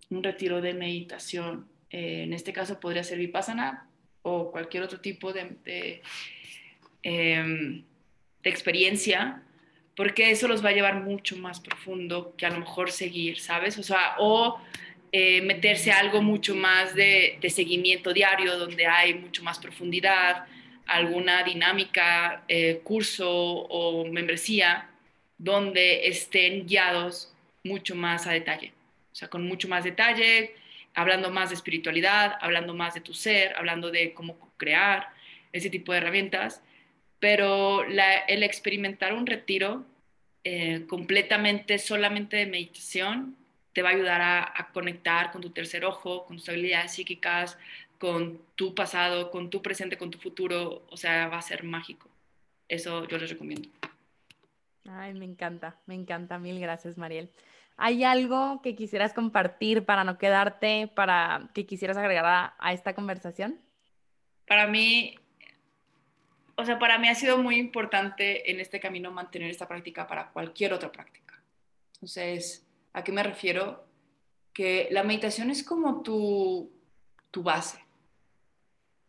[0.10, 1.68] un retiro de meditación.
[1.90, 3.88] Eh, en este caso podría ser Vipassana
[4.22, 6.02] o cualquier otro tipo de
[7.10, 7.86] Em,
[8.44, 9.42] de experiencia,
[9.96, 13.78] porque eso los va a llevar mucho más profundo que a lo mejor seguir, ¿sabes?
[13.78, 14.60] O sea, o
[15.14, 20.48] eh, meterse a algo mucho más de, seguimiento diario, donde hay mucho más profundidad,
[20.86, 24.90] alguna dinámica, eh, curso o membresía,
[25.38, 27.34] donde estén guiados
[27.64, 28.74] mucho más a detalle,
[29.14, 30.56] o sea, con mucho más detalle,
[30.94, 35.16] hablando más de espiritualidad, hablando más de tu ser, hablando de cómo crear,
[35.54, 36.62] ese tipo de herramientas
[37.20, 39.86] pero el experimentar un retiro
[40.44, 43.36] eh, completamente solamente de meditación
[43.74, 47.58] te va a ayudar a, conectar con tu tercer ojo, con tus habilidades psíquicas,
[48.00, 52.10] con tu pasado, con tu presente, con tu futuro, o sea, va a ser mágico.
[52.68, 53.70] Eso yo les recomiendo.
[54.90, 56.40] Ay, me encanta, me encanta.
[56.40, 57.30] Mil gracias, Mariel.
[57.76, 63.60] ¿Hay algo que quisieras compartir para no quedarte, para que quisieras agregar a esta conversación?
[64.48, 65.20] Para mí,
[66.58, 70.32] o sea, para mí ha sido muy importante en este camino mantener esta práctica para
[70.32, 71.40] cualquier otra práctica.
[71.94, 73.86] Entonces, ¿a qué me refiero?
[74.54, 76.72] Que la meditación es como tu,
[77.30, 77.78] tu base,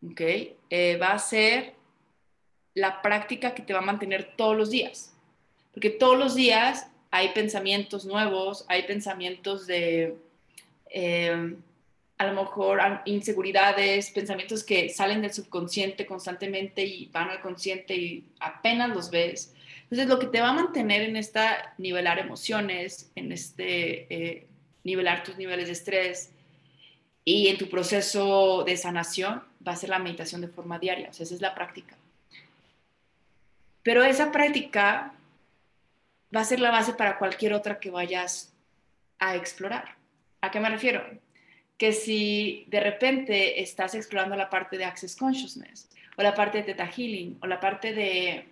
[0.05, 0.21] ¿ok?
[0.69, 1.75] Eh, va a ser
[2.75, 5.17] la práctica que te va a mantener todos los días,
[5.73, 10.19] porque todos los días hay pensamientos nuevos, hay pensamientos de...
[10.91, 11.57] Eh,
[12.19, 18.25] a lo mejor inseguridades, pensamientos que salen del subconsciente constantemente y van al consciente y
[18.41, 19.55] apenas los ves.
[19.85, 24.47] Entonces, lo que te va a mantener en esta nivelar emociones, en este eh,
[24.83, 26.33] nivelar tus niveles de estrés
[27.25, 31.11] y en tu proceso de sanación va a ser la meditación de forma diaria.
[31.11, 31.97] O sea, esa es la práctica.
[33.85, 35.15] Pero esa práctica
[36.35, 38.53] va a ser la base para cualquier otra que vayas
[39.21, 39.95] a explorar.
[40.41, 41.03] ¿A qué me refiero?
[41.79, 46.65] Que si de repente estás explorando la parte de Access Consciousness o la parte de
[46.65, 48.45] Theta Healing o la parte de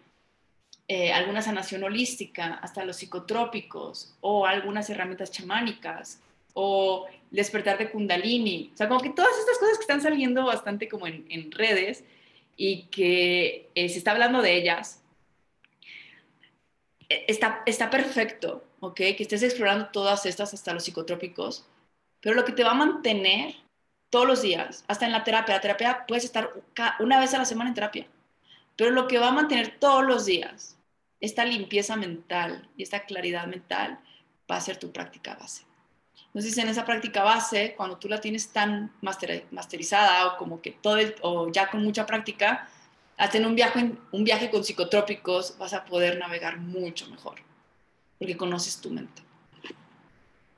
[0.89, 6.21] eh, alguna sanación holística, hasta los psicotrópicos o algunas herramientas chamánicas
[6.55, 10.89] o despertar de kundalini, o sea, como que todas estas cosas que están saliendo bastante
[10.89, 12.05] como en, redes
[12.57, 15.03] y que eh, se está hablando de ellas,
[17.09, 18.95] eh, está, está perfecto, ¿ok?
[18.95, 21.67] Que estés explorando todas estas hasta los psicotrópicos,
[22.21, 23.55] pero lo que te va a mantener
[24.11, 26.53] todos los días, hasta en la terapia, la terapia puedes estar
[27.01, 28.07] una vez a la semana en terapia,
[28.77, 30.79] pero lo que va a mantener todos los días,
[31.21, 33.99] esta limpieza mental y esta claridad mental,
[34.51, 35.65] va a ser tu práctica base.
[36.27, 40.99] Entonces, en esa práctica base, cuando tú la tienes tan masterizada o como que todo,
[41.23, 42.69] o ya con mucha práctica,
[43.17, 47.41] hasta en un viaje, un viaje con psicotrópicos vas a poder navegar mucho mejor,
[48.19, 49.23] porque conoces tu mente.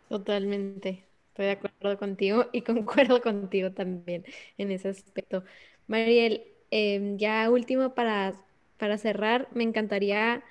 [0.09, 1.08] Totalmente.
[1.39, 4.25] Estoy de acuerdo contigo y concuerdo contigo también
[4.57, 5.45] en ese aspecto.
[5.87, 8.35] Mariel, em, ya último para,
[8.77, 10.43] para cerrar, me encantaría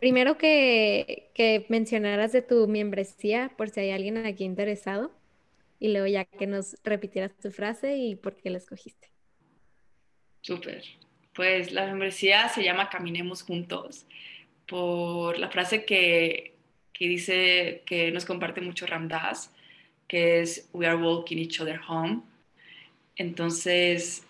[0.00, 5.12] primero que, que mencionaras de tu membresía por si hay alguien aquí interesado
[5.78, 9.10] y luego ya que nos repitieras tu frase y por qué la escogiste.
[10.40, 10.82] Súper.
[11.34, 14.06] Pues la membresía se llama Caminemos Juntos
[14.66, 16.56] por la frase que,
[16.94, 19.52] que dice que nos comparte mucho Ramdas,
[20.08, 22.22] que es We are walking each other home.
[23.16, 24.24] Entonces,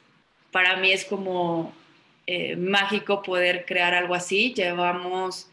[0.51, 1.72] para mí es como
[2.27, 4.55] eh, mágico poder crear algo así.
[4.55, 5.51] Llevamos,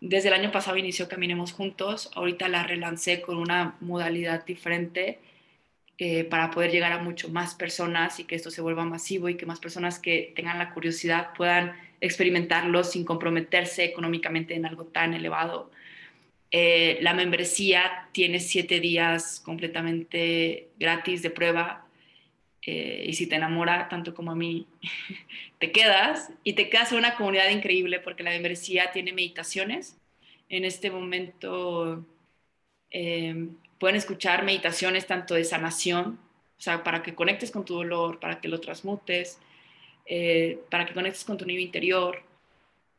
[0.00, 5.18] desde el año pasado inició Caminemos Juntos, ahorita la relancé con una modalidad diferente
[5.98, 9.36] eh, para poder llegar a mucho más personas y que esto se vuelva masivo y
[9.36, 15.12] que más personas que tengan la curiosidad puedan experimentarlo sin comprometerse económicamente en algo tan
[15.12, 15.70] elevado.
[16.52, 21.86] Eh, la membresía tiene siete días completamente gratis de prueba
[22.62, 24.66] eh, y si te enamora tanto como a mí,
[25.58, 29.96] te quedas y te quedas en una comunidad increíble porque la membresía tiene meditaciones.
[30.48, 32.04] En este momento
[32.90, 33.48] eh,
[33.78, 36.18] pueden escuchar meditaciones tanto de sanación,
[36.58, 39.38] o sea, para que conectes con tu dolor, para que lo transmutes,
[40.70, 42.24] para que conectes con tu nivel interior,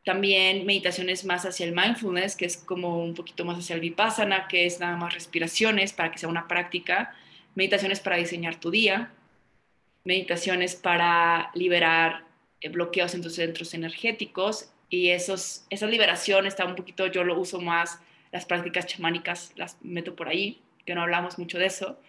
[0.04, 4.48] también meditaciones más hacia el mindfulness, que es como un poquito más hacia el vipassana,
[4.48, 7.16] que es nada más respiraciones para que sea una práctica.
[7.54, 9.12] Meditaciones para diseñar tu día.
[10.04, 12.26] Meditaciones para liberar
[12.62, 14.72] eh, bloqueos en tus centros energéticos.
[14.90, 18.00] Y esos, esa liberación está un poquito, yo lo uso más,
[18.32, 22.00] las prácticas chamánicas las meto por ahí, que no hablamos mucho de eso.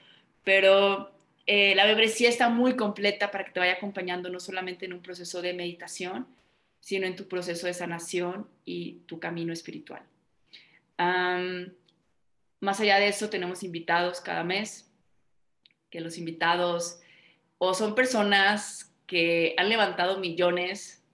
[0.45, 1.13] Pero
[1.47, 5.03] eh, la membresía está muy completa para que te vaya acompañando no solamente en un
[5.03, 6.27] proceso de meditación,
[6.83, 10.03] sino en tu proceso de sanación y tu camino espiritual.
[12.61, 14.91] más allá de eso, tenemos invitados cada mes,
[15.91, 17.01] que los invitados
[17.59, 21.05] o son personas que han levantado millones,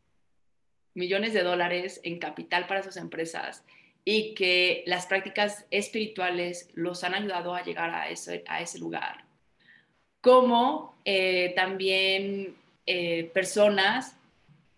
[0.95, 3.65] millones de dólares en capital para sus empresas
[4.05, 9.25] y que las prácticas espirituales los han ayudado a llegar a ese, a ese lugar.
[10.21, 14.18] Como eh, también eh, personas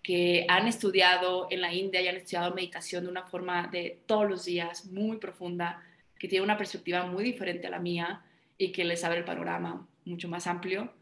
[0.03, 4.29] que han estudiado en la India y han estudiado meditación de una forma de todos
[4.29, 5.83] los días, muy profunda,
[6.19, 8.23] que tiene una perspectiva muy diferente a la mía
[8.57, 10.93] y que les abre el panorama mucho más amplio.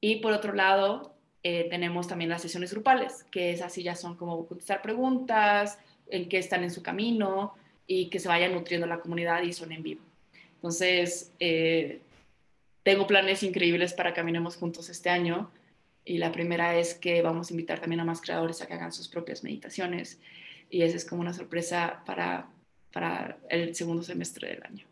[0.00, 4.16] Y por otro lado, eh, tenemos también las sesiones grupales, que es así ya son
[4.16, 5.78] como contestar preguntas,
[6.10, 7.54] en qué están en su camino
[7.86, 10.02] y que se vayan nutriendo la comunidad y son en vivo.
[10.56, 12.00] Entonces, eh,
[12.82, 15.50] tengo planes increíbles para Caminemos Juntos este año
[16.08, 18.92] y la primera es que vamos a invitar también a más creadores a que hagan
[18.92, 20.18] sus propias meditaciones.
[20.70, 22.48] Y esa es como una sorpresa para,
[22.94, 24.86] para el segundo semestre del año.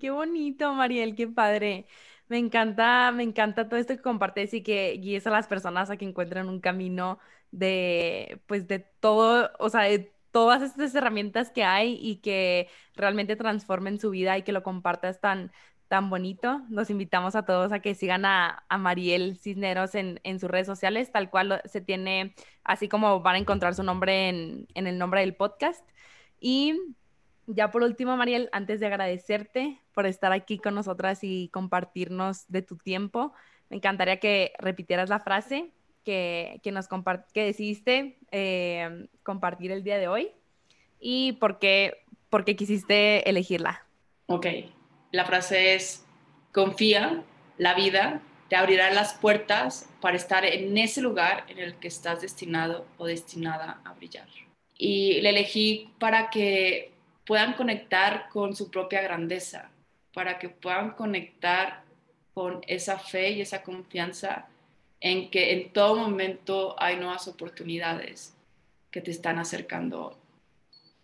[0.00, 1.84] Qué bonito, Mariel, qué padre.
[2.28, 5.98] Me encanta, me encanta todo esto que compartes y que guíes a las personas a
[5.98, 7.18] que encuentren un camino
[7.50, 13.36] de, pues, de todo, o sea, de todas estas herramientas que hay y que realmente
[13.36, 15.52] transformen su vida y que lo compartas tan,
[15.88, 16.60] tan bonito.
[16.70, 21.30] Los invitamos a todos a que sigan a, Mariel Cisneros en, sus redes sociales, tal
[21.30, 25.34] cual se tiene, así como van a encontrar su nombre en, en el nombre del
[25.34, 25.84] podcast.
[26.40, 26.78] Y
[27.46, 32.62] ya por último, Mariel, antes de agradecerte por estar aquí con nosotras y compartirnos de
[32.62, 33.32] tu tiempo,
[33.70, 35.72] me encantaría que repitieras la frase
[36.04, 36.88] que, que nos
[37.32, 40.30] que decidiste eh, compartir el día de hoy
[41.00, 43.86] y por qué, por qué quisiste elegirla.
[44.26, 44.46] Ok,
[45.12, 46.04] la frase es,
[46.52, 47.22] confía,
[47.56, 52.22] la vida te abrirá las puertas para estar en ese lugar en el que estás
[52.22, 54.26] destinado o destinada a brillar.
[54.76, 56.92] Y le elegí para que
[57.26, 59.70] puedan conectar con su propia grandeza,
[60.14, 61.82] para que puedan conectar
[62.32, 64.48] con esa fe y esa confianza
[65.00, 68.34] en que en todo momento hay nuevas oportunidades
[68.90, 70.18] que te están acercando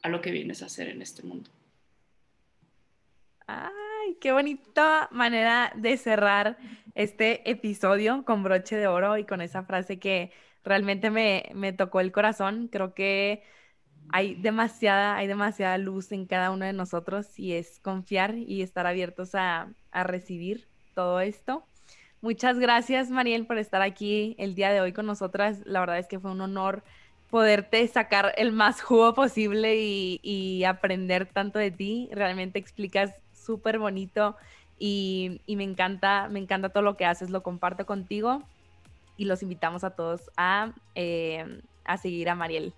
[0.02, 1.50] a lo que vienes a hacer en este mundo.
[4.20, 6.58] Qué bonita manera de cerrar
[6.94, 10.30] este episodio con broche de oro y con esa frase que
[10.62, 12.68] realmente me, me tocó el corazón.
[12.68, 13.42] Creo que
[14.10, 18.86] hay demasiada, hay demasiada luz en cada uno de nosotros y es confiar y estar
[18.86, 21.66] abiertos a, a recibir todo esto.
[22.20, 25.60] Muchas gracias, Mariel, por estar aquí el día de hoy con nosotras.
[25.64, 26.82] La verdad es que fue un honor
[27.34, 32.08] poderte sacar el más jugo posible y, aprender tanto de ti.
[32.12, 33.10] Realmente explicas
[33.44, 34.36] súper bonito
[34.78, 38.42] y, me encanta, me encanta todo lo que haces, lo comparto contigo
[39.16, 42.74] y los invitamos a todos a, eh, a seguir a Mariel.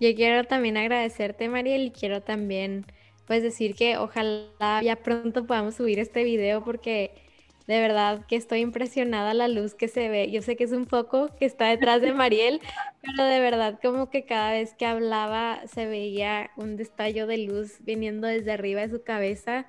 [0.00, 2.86] Yo quiero también agradecerte, Mariel, y quiero también
[3.26, 7.21] pues decir que ojalá ya pronto podamos subir este video porque
[7.66, 10.30] de verdad que estoy impresionada la luz que se ve.
[10.30, 12.60] Yo sé que es un foco que está detrás de Mariel,
[13.02, 17.78] pero de verdad como que cada vez que hablaba se veía un destallo de luz
[17.80, 19.66] viniendo desde arriba de su cabeza.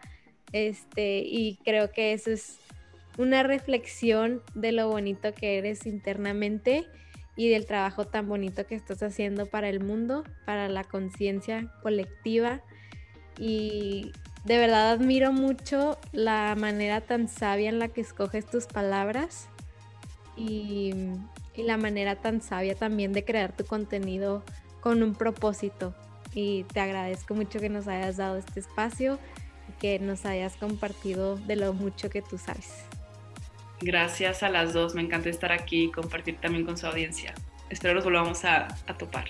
[0.52, 2.60] Este, y creo que eso es
[3.18, 6.86] una reflexión de lo bonito que eres internamente
[7.36, 12.62] y del trabajo tan bonito que estás haciendo para el mundo, para la conciencia colectiva.
[13.40, 14.12] Y
[14.44, 19.50] de verdad admiro mucho la manera tan sabia en la que escoges tus palabras
[20.36, 20.94] y,
[21.56, 24.44] la manera tan sabia también de crear tu contenido
[24.82, 25.94] con un propósito.
[26.34, 29.20] Y te agradezco mucho que nos hayas dado este espacio
[29.70, 32.86] y que nos hayas compartido de lo mucho que tú sabes.
[33.82, 37.36] Gracias a las dos, me encanta estar aquí y compartir también con su audiencia.
[37.70, 39.26] Espero los volvamos a, a topar.